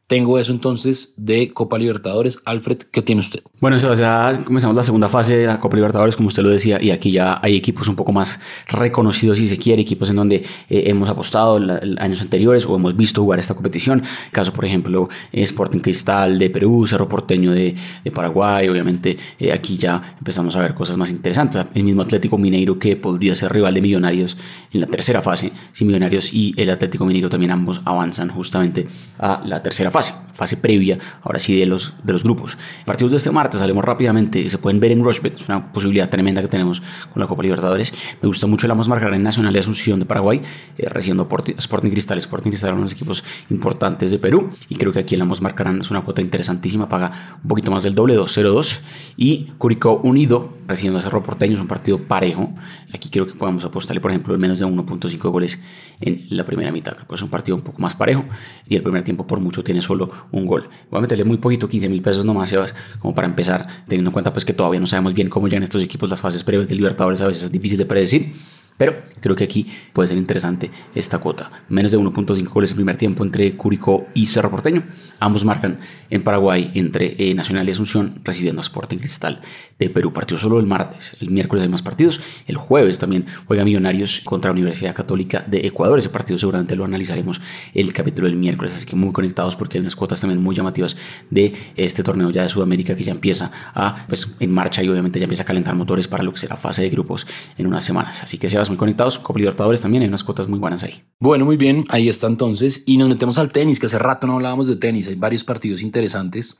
Tengo 0.07 0.39
eso 0.39 0.53
entonces 0.53 1.13
de 1.17 1.51
Copa 1.51 1.77
Libertadores. 1.77 2.39
Alfred, 2.45 2.77
¿qué 2.77 3.01
tiene 3.01 3.19
usted? 3.19 3.41
Bueno, 3.59 3.77
ya 3.77 4.39
comenzamos 4.45 4.73
la 4.77 4.83
segunda 4.83 5.09
fase 5.09 5.35
de 5.35 5.45
la 5.45 5.59
Copa 5.59 5.75
Libertadores, 5.75 6.15
como 6.15 6.29
usted 6.29 6.43
lo 6.43 6.49
decía, 6.49 6.81
y 6.81 6.91
aquí 6.91 7.11
ya 7.11 7.41
hay 7.43 7.57
equipos 7.57 7.89
un 7.89 7.97
poco 7.97 8.13
más 8.13 8.39
reconocidos, 8.69 9.37
si 9.37 9.49
se 9.49 9.57
quiere, 9.57 9.81
equipos 9.81 10.09
en 10.09 10.15
donde 10.15 10.37
eh, 10.69 10.83
hemos 10.85 11.09
apostado 11.09 11.57
en 11.57 11.99
años 11.99 12.21
anteriores 12.21 12.65
o 12.65 12.77
hemos 12.77 12.95
visto 12.95 13.21
jugar 13.21 13.39
esta 13.39 13.53
competición. 13.53 14.01
Caso, 14.31 14.53
por 14.53 14.63
ejemplo, 14.63 15.09
Sporting 15.33 15.79
Cristal 15.79 16.39
de 16.39 16.49
Perú, 16.51 16.87
Cerro 16.87 17.09
Porteño 17.09 17.51
de, 17.51 17.75
de 18.01 18.11
Paraguay. 18.11 18.69
Obviamente, 18.69 19.17
eh, 19.37 19.51
aquí 19.51 19.75
ya 19.75 20.15
empezamos 20.17 20.55
a 20.55 20.61
ver 20.61 20.73
cosas 20.73 20.95
más 20.95 21.11
interesantes. 21.11 21.65
El 21.73 21.83
mismo 21.83 22.03
Atlético 22.03 22.37
Mineiro 22.37 22.79
que 22.79 22.95
podría 22.95 23.35
ser 23.35 23.51
rival 23.51 23.73
de 23.73 23.81
Millonarios 23.81 24.37
en 24.71 24.79
la 24.79 24.87
tercera 24.87 25.21
fase, 25.21 25.51
si 25.73 25.83
Millonarios 25.83 26.33
y 26.33 26.53
el 26.55 26.69
Atlético 26.69 27.03
Mineiro 27.03 27.29
también 27.29 27.51
ambos 27.51 27.81
avanzan 27.83 28.29
justamente 28.29 28.87
a 29.19 29.43
la 29.45 29.61
tercera 29.61 29.91
fase 29.91 29.96
fase, 29.97 30.13
fase 30.33 30.57
previa, 30.57 30.99
ahora 31.23 31.39
sí, 31.39 31.57
de 31.59 31.65
los, 31.65 31.93
de 32.03 32.13
los 32.13 32.23
grupos. 32.23 32.57
Partidos 32.85 33.11
de 33.11 33.17
este 33.17 33.31
martes, 33.31 33.59
salimos 33.59 33.83
rápidamente, 33.83 34.47
se 34.49 34.57
pueden 34.59 34.79
ver 34.79 34.91
en 34.91 35.03
Rushbet, 35.03 35.33
es 35.35 35.49
una 35.49 35.71
posibilidad 35.73 36.09
tremenda 36.09 36.41
que 36.41 36.47
tenemos 36.47 36.81
con 37.11 37.19
la 37.19 37.27
Copa 37.27 37.41
Libertadores. 37.41 37.91
Me 38.21 38.27
gusta 38.27 38.45
mucho 38.45 38.67
la 38.67 38.75
más 38.75 38.87
marcar 38.87 39.11
en 39.13 39.23
Nacional 39.23 39.53
de 39.53 39.59
Asunción 39.59 39.99
de 39.99 40.05
Paraguay, 40.05 40.41
eh, 40.77 40.87
recibiendo 40.89 41.27
Sporting 41.57 41.89
Cristal, 41.89 42.19
Sporting 42.19 42.51
Cristal, 42.51 42.75
unos 42.75 42.93
equipos 42.93 43.23
importantes 43.49 44.11
de 44.11 44.19
Perú, 44.19 44.49
y 44.69 44.75
creo 44.75 44.93
que 44.93 44.99
aquí 44.99 45.15
la 45.15 45.25
más 45.25 45.41
marcarán 45.41 45.81
es 45.81 45.89
una 45.89 46.01
cuota 46.01 46.21
interesantísima, 46.21 46.87
paga 46.87 47.39
un 47.41 47.47
poquito 47.47 47.71
más 47.71 47.81
del 47.81 47.95
doble, 47.95 48.15
2-0-2, 48.15 48.81
y 49.17 49.45
Curicó 49.57 49.99
Unido, 50.03 50.53
recibiendo 50.67 50.99
a 50.99 51.01
Cerro 51.01 51.23
Porteño, 51.23 51.55
es 51.55 51.61
un 51.61 51.67
partido 51.67 51.97
parejo, 52.03 52.53
aquí 52.93 53.09
creo 53.09 53.25
que 53.25 53.33
podemos 53.33 53.65
apostarle, 53.65 54.01
por 54.01 54.11
ejemplo, 54.11 54.35
en 54.35 54.41
menos 54.41 54.59
de 54.59 54.67
1.5 54.67 55.31
goles 55.31 55.59
en 55.99 56.27
la 56.29 56.45
primera 56.45 56.71
mitad, 56.71 56.95
pues 57.07 57.19
es 57.19 57.23
un 57.23 57.29
partido 57.29 57.55
un 57.55 57.63
poco 57.63 57.81
más 57.81 57.95
parejo, 57.95 58.23
y 58.67 58.75
el 58.75 58.83
primer 58.83 59.03
tiempo 59.03 59.25
por 59.25 59.39
mucho 59.39 59.63
tiene 59.63 59.81
solo 59.87 60.11
un 60.31 60.45
gol. 60.45 60.69
Voy 60.91 60.99
a 60.99 61.01
meterle 61.01 61.23
muy 61.23 61.37
poquito, 61.37 61.67
15 61.67 61.89
mil 61.89 62.01
pesos 62.01 62.25
nomás, 62.25 62.49
Sebas, 62.49 62.75
como 62.99 63.15
para 63.15 63.27
empezar, 63.27 63.67
teniendo 63.87 64.09
en 64.09 64.13
cuenta 64.13 64.33
pues 64.33 64.45
que 64.45 64.53
todavía 64.53 64.79
no 64.79 64.87
sabemos 64.87 65.13
bien 65.13 65.29
cómo 65.29 65.47
llegan 65.47 65.63
estos 65.63 65.81
equipos 65.81 66.09
las 66.09 66.21
fases 66.21 66.43
previas 66.43 66.67
de 66.67 66.75
Libertadores, 66.75 67.21
a 67.21 67.27
veces 67.27 67.43
es 67.43 67.51
difícil 67.51 67.77
de 67.77 67.85
predecir. 67.85 68.33
Pero 68.77 69.01
creo 69.19 69.35
que 69.35 69.43
aquí 69.43 69.65
puede 69.91 70.07
ser 70.07 70.17
interesante 70.17 70.69
esta 70.93 71.17
cuota. 71.17 71.51
Menos 71.67 71.91
de 71.91 71.97
1.5 71.97 72.47
goles 72.49 72.71
en 72.71 72.75
primer 72.75 72.95
tiempo 72.95 73.23
entre 73.23 73.55
Curicó 73.57 74.07
y 74.13 74.27
Cerro 74.27 74.51
Porteño. 74.51 74.83
Ambos 75.19 75.43
marcan 75.43 75.79
en 76.09 76.23
Paraguay 76.23 76.71
entre 76.75 77.15
eh, 77.17 77.33
Nacional 77.33 77.67
y 77.67 77.71
Asunción, 77.71 78.15
recibiendo 78.23 78.61
a 78.61 78.63
Sporting 78.63 78.97
Cristal 78.97 79.41
de 79.79 79.89
Perú. 79.89 80.13
Partido 80.13 80.39
solo 80.39 80.59
el 80.59 80.67
martes. 80.67 81.15
El 81.19 81.31
miércoles 81.31 81.63
hay 81.63 81.69
más 81.69 81.81
partidos. 81.81 82.21
El 82.45 82.57
jueves 82.57 82.99
también 82.99 83.25
juega 83.47 83.65
Millonarios 83.65 84.21
contra 84.23 84.49
la 84.49 84.53
Universidad 84.53 84.93
Católica 84.93 85.43
de 85.47 85.65
Ecuador. 85.65 85.97
Ese 85.97 86.09
partido 86.09 86.37
seguramente 86.37 86.75
lo 86.75 86.85
analizaremos 86.85 87.41
el 87.73 87.91
capítulo 87.93 88.27
del 88.27 88.37
miércoles. 88.37 88.75
Así 88.75 88.85
que 88.85 88.95
muy 88.95 89.11
conectados 89.11 89.55
porque 89.55 89.77
hay 89.77 89.81
unas 89.81 89.95
cuotas 89.95 90.21
también 90.21 90.41
muy 90.41 90.55
llamativas 90.55 90.95
de 91.31 91.53
este 91.75 92.03
torneo 92.03 92.29
ya 92.29 92.43
de 92.43 92.49
Sudamérica 92.49 92.95
que 92.95 93.03
ya 93.03 93.11
empieza 93.11 93.51
a, 93.73 94.05
pues, 94.07 94.35
en 94.39 94.51
marcha 94.51 94.83
y 94.83 94.89
obviamente 94.89 95.19
ya 95.19 95.25
empieza 95.25 95.43
a 95.43 95.45
calentar 95.45 95.75
motores 95.75 96.07
para 96.07 96.23
lo 96.23 96.31
que 96.31 96.39
será 96.39 96.55
fase 96.55 96.83
de 96.83 96.89
grupos 96.89 97.25
en 97.57 97.65
unas 97.65 97.83
semanas. 97.83 98.21
Así 98.23 98.37
que 98.37 98.49
se 98.49 98.57
va 98.57 98.66
muy 98.69 98.77
conectados. 98.77 99.19
Copa 99.19 99.39
Libertadores 99.39 99.81
también 99.81 100.03
hay 100.03 100.09
unas 100.09 100.23
cuotas 100.23 100.47
muy 100.47 100.59
buenas 100.59 100.83
ahí. 100.83 101.03
Bueno, 101.19 101.45
muy 101.45 101.57
bien, 101.57 101.85
ahí 101.89 102.09
está 102.09 102.27
entonces. 102.27 102.83
Y 102.85 102.97
nos 102.97 103.09
metemos 103.09 103.37
al 103.37 103.51
tenis, 103.51 103.79
que 103.79 103.85
hace 103.85 103.99
rato 103.99 104.27
no 104.27 104.35
hablábamos 104.35 104.67
de 104.67 104.75
tenis. 104.75 105.07
Hay 105.07 105.15
varios 105.15 105.43
partidos 105.43 105.81
interesantes. 105.81 106.57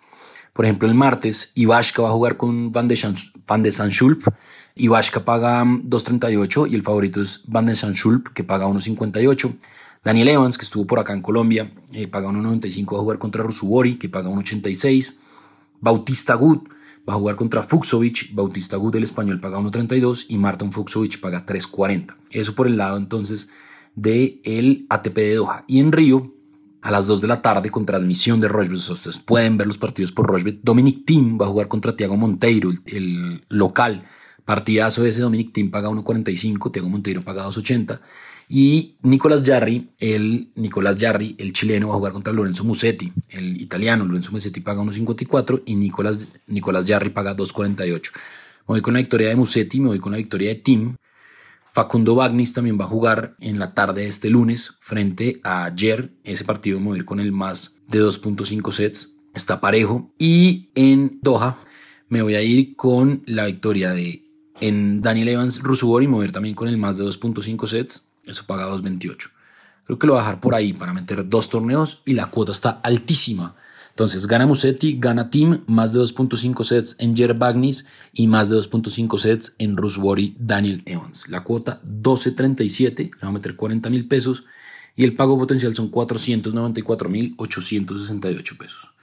Por 0.54 0.66
ejemplo, 0.66 0.88
el 0.88 0.96
martes, 0.96 1.52
Ivashka 1.56 2.02
va 2.02 2.10
a 2.10 2.12
jugar 2.12 2.38
con 2.38 2.72
Van 2.72 2.88
de, 2.88 2.98
Van 3.46 3.64
de 3.64 3.72
Sanchulp. 3.72 4.24
Ivashka 4.76 5.24
paga 5.24 5.64
2.38 5.64 6.72
y 6.72 6.76
el 6.76 6.82
favorito 6.82 7.22
es 7.22 7.42
Van 7.46 7.66
de 7.66 7.76
Sanchulp, 7.76 8.30
que 8.30 8.44
paga 8.44 8.68
1.58. 8.68 9.56
Daniel 10.04 10.30
Evans, 10.30 10.58
que 10.58 10.66
estuvo 10.66 10.86
por 10.86 11.00
acá 11.00 11.14
en 11.14 11.22
Colombia, 11.22 11.72
eh, 11.92 12.08
paga 12.08 12.30
1.95 12.30 12.96
a 12.96 13.00
jugar 13.00 13.20
contra 13.20 13.44
Rusubori, 13.44 13.98
que 13.98 14.10
paga 14.10 14.30
1.86. 14.30 15.18
Bautista 15.80 16.34
Gut 16.36 16.77
Va 17.08 17.14
a 17.14 17.18
jugar 17.18 17.36
contra 17.36 17.64
Fuxovic, 17.64 18.34
Bautista 18.34 18.78
Gut 18.78 18.94
del 18.94 19.04
español 19.04 19.40
paga 19.40 19.60
1.32 19.60 20.26
y 20.30 20.38
Martin 20.38 20.72
Fuxovic 20.72 21.20
paga 21.20 21.46
3.40. 21.46 22.16
Eso 22.30 22.54
por 22.54 22.68
el 22.68 22.78
lado 22.78 22.98
entonces 22.98 23.50
del 23.96 24.42
el 24.44 24.86
ATP 24.90 25.16
de 25.16 25.36
Doha. 25.36 25.64
Y 25.68 25.80
en 25.80 25.92
Río, 25.92 26.34
a 26.82 26.92
las 26.92 27.08
2 27.08 27.22
de 27.22 27.28
la 27.28 27.42
tarde 27.42 27.70
con 27.70 27.86
transmisión 27.86 28.40
de 28.40 28.48
Rochebet. 28.48 28.78
Ustedes 28.78 29.20
pueden 29.20 29.58
ver 29.58 29.68
los 29.68 29.78
partidos 29.78 30.12
por 30.12 30.28
Rochebet. 30.28 30.60
Dominic 30.64 31.06
Thiem 31.06 31.38
va 31.40 31.46
a 31.46 31.50
jugar 31.50 31.68
contra 31.68 31.96
Tiago 31.96 32.16
Monteiro, 32.16 32.72
el, 32.86 33.44
local. 33.50 34.06
Partidazo 34.46 35.06
ese, 35.06 35.22
Dominic 35.22 35.52
Thiem 35.52 35.70
paga 35.70 35.90
1.45, 35.90 36.72
Tiago 36.72 36.88
Monteiro 36.88 37.22
paga 37.22 37.46
2.80. 37.46 38.00
Y 38.50 38.98
Nicolás 39.02 39.44
Jarry, 39.46 39.90
el 40.00 40.52
Nicolás 40.56 40.96
Jarry, 40.98 41.36
el 41.38 41.52
chileno, 41.52 41.90
va 41.90 41.96
a 41.96 41.98
jugar 41.98 42.14
contra 42.14 42.32
Lorenzo 42.32 42.64
Musetti, 42.64 43.12
el 43.30 43.60
italiano. 43.62 44.06
Lorenzo 44.06 44.32
Musetti 44.32 44.62
paga 44.62 44.82
1.54 44.82 45.64
y 45.66 45.76
Nicolás, 45.76 46.30
Nicolás 46.48 46.86
Jarry 46.88 47.10
paga 47.10 47.36
2.48. 47.36 48.12
Me 48.14 48.74
voy 48.74 48.82
con 48.82 48.94
la 48.94 49.00
victoria 49.00 49.30
de 49.30 49.36
Musetti, 49.36 49.80
me 49.80 49.88
voy 49.88 50.00
con 50.00 50.14
la 50.14 50.18
victoria 50.18 50.50
de 50.50 50.56
Tim. 50.56 50.96
Facundo 51.72 52.16
Bagnis 52.16 52.54
también 52.54 52.80
va 52.80 52.86
a 52.86 52.88
jugar 52.88 53.36
en 53.40 53.60
la 53.60 53.74
tarde 53.74 54.02
de 54.02 54.08
este 54.08 54.30
lunes 54.30 54.78
frente 54.80 55.40
a 55.44 55.66
ayer. 55.66 56.12
Ese 56.24 56.44
partido 56.44 56.80
me 56.80 56.88
voy 56.88 56.96
a 56.96 57.00
ir 57.00 57.06
con 57.06 57.20
el 57.20 57.32
más 57.32 57.82
de 57.88 58.02
2.5 58.02 58.72
sets. 58.72 59.14
Está 59.36 59.62
parejo. 59.62 60.12
Y 60.18 60.70
en 60.74 61.20
Doha 61.22 61.60
me 62.10 62.22
voy 62.22 62.36
a 62.36 62.42
ir 62.42 62.76
con 62.76 63.24
la 63.26 63.46
victoria 63.46 63.92
de 63.92 64.24
en 64.60 65.02
Daniel 65.02 65.28
Evans 65.30 65.62
Rusubori. 65.62 66.08
Ir 66.24 66.32
también 66.32 66.56
con 66.56 66.68
el 66.68 66.78
más 66.78 66.98
de 66.98 67.04
2.5 67.04 67.68
sets. 67.68 68.07
Eso 68.28 68.46
paga 68.46 68.68
2.28. 68.68 69.32
Creo 69.86 69.98
que 69.98 70.08
lo 70.08 70.14
voy 70.14 70.20
a 70.20 70.24
dejar 70.24 70.40
por 70.42 70.54
ahí 70.54 70.74
para 70.74 70.94
meter 70.94 71.28
dos 71.28 71.50
torneos 71.50 72.02
y 72.06 72.14
la 72.14 72.28
cuota 72.28 72.52
está 72.52 72.82
altísima. 72.84 73.56
Entonces 73.90 74.28
gana 74.28 74.46
Musetti, 74.46 74.98
gana 75.00 75.32
Team, 75.32 75.64
más 75.66 75.92
de 75.92 76.00
2.5 76.00 76.64
sets 76.64 76.96
en 77.00 77.16
Jer 77.16 77.34
Bagnis 77.34 77.88
y 78.14 78.28
más 78.28 78.50
de 78.50 78.58
2.5 78.58 79.18
sets 79.18 79.56
en 79.58 79.76
Rusbury 79.76 80.36
Daniel 80.38 80.84
Evans. 80.86 81.30
La 81.30 81.44
cuota 81.44 81.82
12.37, 81.84 83.12
le 83.16 83.22
va 83.24 83.30
a 83.30 83.32
meter 83.32 83.56
40 83.56 83.90
mil 83.90 84.08
pesos 84.08 84.44
y 84.96 85.04
el 85.04 85.16
pago 85.16 85.38
potencial 85.40 85.74
son 85.74 85.90
494 85.90 87.10
mil 87.10 87.34
868 87.38 88.58
pesos. 88.60 88.94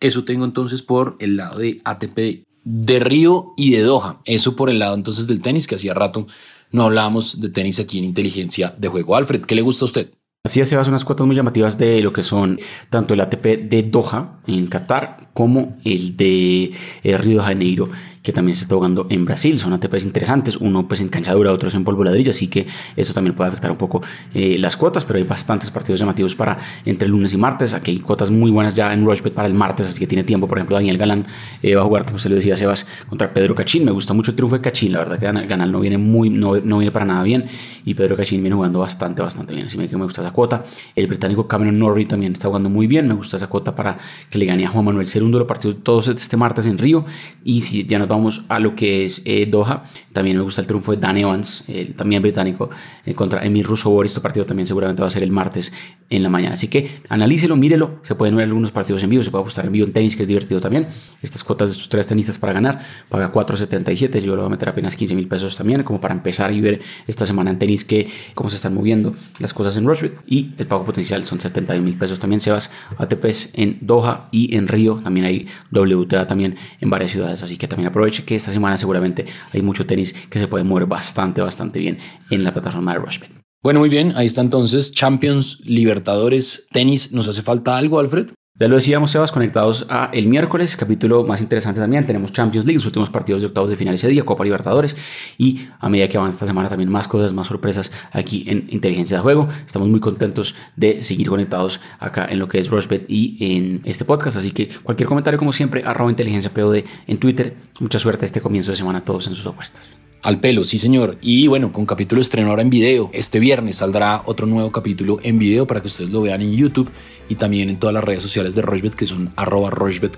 Eso 0.00 0.24
tengo 0.24 0.46
entonces 0.46 0.82
por 0.82 1.16
el 1.18 1.36
lado 1.36 1.58
de 1.58 1.80
ATP 1.84 2.46
de 2.64 2.98
Río 2.98 3.52
y 3.56 3.72
de 3.72 3.82
Doha. 3.82 4.20
Eso 4.24 4.56
por 4.56 4.70
el 4.70 4.78
lado 4.78 4.94
entonces 4.94 5.26
del 5.26 5.42
tenis 5.42 5.66
que 5.66 5.74
hacía 5.74 5.92
rato 5.92 6.26
no 6.72 6.84
hablábamos 6.84 7.40
de 7.40 7.48
tenis 7.48 7.80
aquí 7.80 7.98
en 7.98 8.04
inteligencia 8.04 8.74
de 8.76 8.88
juego. 8.88 9.16
Alfred, 9.16 9.42
¿qué 9.42 9.54
le 9.54 9.62
gusta 9.62 9.84
a 9.84 9.86
usted? 9.86 10.10
Así 10.42 10.62
hace 10.62 10.74
unas 10.74 11.04
cuotas 11.04 11.26
muy 11.26 11.36
llamativas 11.36 11.76
de 11.76 12.00
lo 12.00 12.14
que 12.14 12.22
son 12.22 12.58
tanto 12.88 13.12
el 13.12 13.20
ATP 13.20 13.68
de 13.68 13.82
Doha 13.82 14.40
en 14.46 14.68
Qatar 14.68 15.28
como 15.34 15.76
el 15.84 16.16
de 16.16 16.72
eh, 17.02 17.18
Río 17.18 17.40
de 17.40 17.44
Janeiro 17.44 17.90
que 18.22 18.32
también 18.32 18.54
se 18.54 18.62
está 18.62 18.74
jugando 18.74 19.06
en 19.10 19.24
Brasil. 19.24 19.58
Son 19.58 19.72
ATPs 19.72 20.04
interesantes, 20.04 20.56
uno 20.56 20.86
pues 20.86 21.00
en 21.00 21.08
cancha 21.08 21.32
dura, 21.32 21.56
en 21.60 21.84
polvo 21.84 22.04
ladrillo, 22.04 22.30
así 22.30 22.48
que 22.48 22.66
eso 22.96 23.14
también 23.14 23.34
puede 23.34 23.48
afectar 23.48 23.70
un 23.70 23.76
poco 23.76 24.02
eh, 24.34 24.56
las 24.58 24.76
cuotas, 24.76 25.04
pero 25.04 25.18
hay 25.18 25.24
bastantes 25.24 25.70
partidos 25.70 26.00
llamativos 26.00 26.34
para 26.34 26.58
entre 26.84 27.08
lunes 27.08 27.32
y 27.32 27.36
martes. 27.36 27.74
Aquí 27.74 27.92
hay 27.92 27.98
cuotas 27.98 28.30
muy 28.30 28.50
buenas 28.50 28.74
ya 28.74 28.92
en 28.92 29.04
Rushbet 29.04 29.32
para 29.32 29.48
el 29.48 29.54
martes, 29.54 29.88
así 29.88 29.98
que 29.98 30.06
tiene 30.06 30.24
tiempo. 30.24 30.46
Por 30.46 30.58
ejemplo, 30.58 30.76
Daniel 30.76 30.98
Galán 30.98 31.26
eh, 31.62 31.74
va 31.74 31.82
a 31.82 31.84
jugar, 31.84 32.04
como 32.04 32.18
se 32.18 32.28
lo 32.28 32.34
decía 32.34 32.56
Sebas, 32.56 32.86
contra 33.08 33.32
Pedro 33.32 33.54
Cachín. 33.54 33.84
Me 33.84 33.90
gusta 33.90 34.14
mucho 34.14 34.32
el 34.32 34.36
triunfo 34.36 34.56
de 34.56 34.62
Cachín, 34.62 34.92
la 34.92 34.98
verdad 34.98 35.18
que 35.18 35.46
Galán 35.46 35.72
no 35.72 35.80
viene 35.80 35.98
muy, 35.98 36.30
no, 36.30 36.56
no 36.60 36.78
viene 36.78 36.90
para 36.90 37.04
nada 37.04 37.22
bien 37.22 37.46
y 37.84 37.94
Pedro 37.94 38.16
Cachín 38.16 38.42
viene 38.42 38.54
jugando 38.54 38.80
bastante, 38.80 39.22
bastante 39.22 39.54
bien. 39.54 39.66
Así 39.66 39.78
que 39.78 39.96
me 39.96 40.04
gusta 40.04 40.22
esa 40.22 40.32
cuota. 40.32 40.62
El 40.94 41.06
británico 41.06 41.46
Cameron 41.46 41.78
Norrie 41.78 42.06
también 42.06 42.32
está 42.32 42.48
jugando 42.48 42.68
muy 42.68 42.86
bien. 42.86 43.08
Me 43.08 43.14
gusta 43.14 43.36
esa 43.36 43.46
cuota 43.46 43.74
para 43.74 43.98
que 44.28 44.38
le 44.38 44.46
gane 44.46 44.66
a 44.66 44.68
Juan 44.68 44.84
Manuel 44.84 45.06
Segundo 45.06 45.38
los 45.38 45.48
partidos 45.48 45.76
todos 45.82 46.08
este 46.08 46.36
martes 46.36 46.66
en 46.66 46.78
Río. 46.78 47.04
Y 47.44 47.62
si 47.62 47.84
ya 47.84 47.98
nos 47.98 48.08
vamos 48.10 48.42
a 48.48 48.58
lo 48.58 48.74
que 48.74 49.04
es 49.04 49.22
eh, 49.24 49.46
Doha. 49.46 49.84
También 50.12 50.36
me 50.36 50.42
gusta 50.42 50.60
el 50.60 50.66
triunfo 50.66 50.92
de 50.92 50.98
Dan 50.98 51.16
Evans, 51.16 51.64
también 51.96 52.20
británico, 52.20 52.68
eh, 53.06 53.14
contra 53.14 53.44
Emil 53.44 53.64
Russo 53.64 54.02
Este 54.02 54.20
partido 54.20 54.44
también 54.44 54.66
seguramente 54.66 55.00
va 55.00 55.08
a 55.08 55.10
ser 55.10 55.22
el 55.22 55.30
martes 55.30 55.72
en 56.10 56.22
la 56.22 56.28
mañana. 56.28 56.54
Así 56.54 56.68
que 56.68 57.00
analícelo, 57.08 57.56
mírelo. 57.56 58.00
Se 58.02 58.14
pueden 58.14 58.36
ver 58.36 58.46
algunos 58.46 58.72
partidos 58.72 59.02
en 59.02 59.10
vivo, 59.10 59.22
se 59.22 59.30
puede 59.30 59.42
apostar 59.42 59.66
en 59.66 59.72
vivo 59.72 59.86
en 59.86 59.92
tenis, 59.92 60.16
que 60.16 60.22
es 60.22 60.28
divertido 60.28 60.60
también. 60.60 60.88
Estas 61.22 61.44
cuotas 61.44 61.70
de 61.70 61.72
estos 61.74 61.88
tres 61.88 62.06
tenistas 62.06 62.38
para 62.38 62.52
ganar, 62.52 62.80
paga 63.08 63.32
4.77. 63.32 64.20
Yo 64.20 64.32
le 64.32 64.36
voy 64.36 64.46
a 64.46 64.48
meter 64.48 64.68
apenas 64.68 64.96
15 64.96 65.14
mil 65.14 65.28
pesos 65.28 65.56
también, 65.56 65.82
como 65.84 66.00
para 66.00 66.14
empezar 66.14 66.52
y 66.52 66.60
ver 66.60 66.80
esta 67.06 67.24
semana 67.26 67.50
en 67.50 67.58
tenis 67.58 67.84
que 67.84 68.08
cómo 68.34 68.50
se 68.50 68.56
están 68.56 68.74
moviendo 68.74 69.14
las 69.38 69.54
cosas 69.54 69.76
en 69.76 69.86
Rushbet. 69.86 70.18
y 70.26 70.50
el 70.58 70.66
pago 70.66 70.84
potencial 70.84 71.24
son 71.24 71.40
70 71.40 71.74
mil 71.78 71.96
pesos 71.96 72.18
también, 72.18 72.40
Sebas. 72.40 72.70
ATPs 72.98 73.50
en 73.54 73.78
Doha 73.80 74.28
y 74.32 74.56
en 74.56 74.66
Río, 74.66 75.00
también 75.02 75.26
hay 75.26 75.46
WTA 75.70 76.26
también 76.26 76.56
en 76.80 76.90
varias 76.90 77.12
ciudades, 77.12 77.42
así 77.42 77.56
que 77.56 77.68
también 77.68 77.88
aproveche 78.00 78.24
que 78.24 78.34
esta 78.34 78.50
semana 78.50 78.78
seguramente 78.78 79.26
hay 79.52 79.62
mucho 79.62 79.86
tenis 79.86 80.14
que 80.30 80.38
se 80.38 80.48
puede 80.48 80.64
mover 80.64 80.86
bastante, 80.86 81.40
bastante 81.40 81.78
bien 81.78 81.98
en 82.30 82.44
la 82.44 82.52
plataforma 82.52 82.94
de 82.94 82.98
Rushbet. 82.98 83.30
Bueno, 83.62 83.80
muy 83.80 83.90
bien, 83.90 84.14
ahí 84.16 84.24
está 84.24 84.40
entonces 84.40 84.92
Champions, 84.92 85.60
Libertadores, 85.66 86.66
tenis. 86.72 87.12
¿Nos 87.12 87.28
hace 87.28 87.42
falta 87.42 87.76
algo, 87.76 87.98
Alfred? 87.98 88.30
Ya 88.60 88.68
lo 88.68 88.76
decíamos, 88.76 89.10
Sebas, 89.12 89.32
conectados 89.32 89.86
a 89.88 90.10
el 90.12 90.26
miércoles, 90.26 90.76
capítulo 90.76 91.24
más 91.24 91.40
interesante 91.40 91.80
también. 91.80 92.04
Tenemos 92.04 92.30
Champions 92.30 92.66
League, 92.66 92.76
los 92.76 92.84
últimos 92.84 93.08
partidos 93.08 93.40
de 93.40 93.48
octavos 93.48 93.70
de 93.70 93.76
final 93.76 93.94
ese 93.94 94.06
día, 94.06 94.22
Copa 94.22 94.44
Libertadores. 94.44 94.94
Y 95.38 95.66
a 95.78 95.88
medida 95.88 96.10
que 96.10 96.18
avanza 96.18 96.34
esta 96.34 96.46
semana, 96.46 96.68
también 96.68 96.90
más 96.90 97.08
cosas, 97.08 97.32
más 97.32 97.46
sorpresas 97.46 97.90
aquí 98.12 98.44
en 98.46 98.66
Inteligencia 98.68 99.16
de 99.16 99.22
Juego. 99.22 99.48
Estamos 99.64 99.88
muy 99.88 100.00
contentos 100.00 100.54
de 100.76 101.02
seguir 101.02 101.30
conectados 101.30 101.80
acá 101.98 102.26
en 102.30 102.38
lo 102.38 102.48
que 102.48 102.58
es 102.58 102.68
Rushbet 102.68 103.06
y 103.08 103.38
en 103.40 103.80
este 103.84 104.04
podcast. 104.04 104.36
Así 104.36 104.50
que 104.50 104.68
cualquier 104.82 105.08
comentario, 105.08 105.38
como 105.38 105.54
siempre, 105.54 105.82
arroba 105.82 106.10
inteligencia 106.10 106.52
POD 106.52 106.84
en 107.06 107.16
Twitter. 107.16 107.56
Mucha 107.78 107.98
suerte 107.98 108.26
este 108.26 108.42
comienzo 108.42 108.72
de 108.72 108.76
semana 108.76 108.98
a 108.98 109.02
todos 109.02 109.26
en 109.26 109.36
sus 109.36 109.46
apuestas. 109.46 109.96
Al 110.22 110.38
pelo, 110.38 110.64
sí 110.64 110.78
señor. 110.78 111.16
Y 111.22 111.46
bueno, 111.46 111.72
con 111.72 111.86
capítulo 111.86 112.20
estreno 112.20 112.50
ahora 112.50 112.60
en 112.60 112.68
video. 112.68 113.08
Este 113.14 113.40
viernes 113.40 113.76
saldrá 113.76 114.22
otro 114.26 114.46
nuevo 114.46 114.70
capítulo 114.70 115.18
en 115.22 115.38
video 115.38 115.66
para 115.66 115.80
que 115.80 115.86
ustedes 115.86 116.10
lo 116.10 116.20
vean 116.20 116.42
en 116.42 116.52
YouTube 116.52 116.90
y 117.30 117.36
también 117.36 117.70
en 117.70 117.78
todas 117.78 117.94
las 117.94 118.04
redes 118.04 118.20
sociales 118.20 118.54
de 118.54 118.60
Rochbet 118.60 118.94
que 118.94 119.06
son 119.06 119.32
arroba 119.36 119.70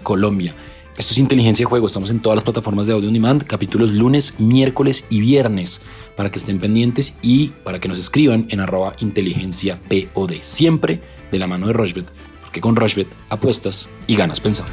Colombia. 0.02 0.56
Esto 0.99 1.12
es 1.12 1.18
Inteligencia 1.18 1.64
de 1.64 1.68
Juego, 1.71 1.87
estamos 1.87 2.11
en 2.11 2.21
todas 2.21 2.37
las 2.37 2.42
plataformas 2.42 2.87
de 2.87 2.92
audio 2.92 3.09
on 3.09 3.14
demand, 3.14 3.44
capítulos 3.44 3.92
lunes, 3.92 4.35
miércoles 4.38 5.06
y 5.09 5.21
viernes, 5.21 5.80
para 6.16 6.30
que 6.30 6.38
estén 6.38 6.59
pendientes 6.59 7.16
y 7.23 7.49
para 7.64 7.78
que 7.78 7.88
nos 7.88 7.99
escriban 7.99 8.47
en 8.50 8.61
arroba 8.61 8.94
inteligencia 8.99 9.80
POD, 9.88 10.35
siempre 10.42 11.00
de 11.30 11.38
la 11.38 11.47
mano 11.47 11.68
de 11.68 11.73
Rochbet, 11.73 12.06
porque 12.42 12.61
con 12.61 12.76
Rochbet 12.76 13.09
apuestas 13.30 13.88
y 14.06 14.16
ganas 14.16 14.40
pensando. 14.40 14.73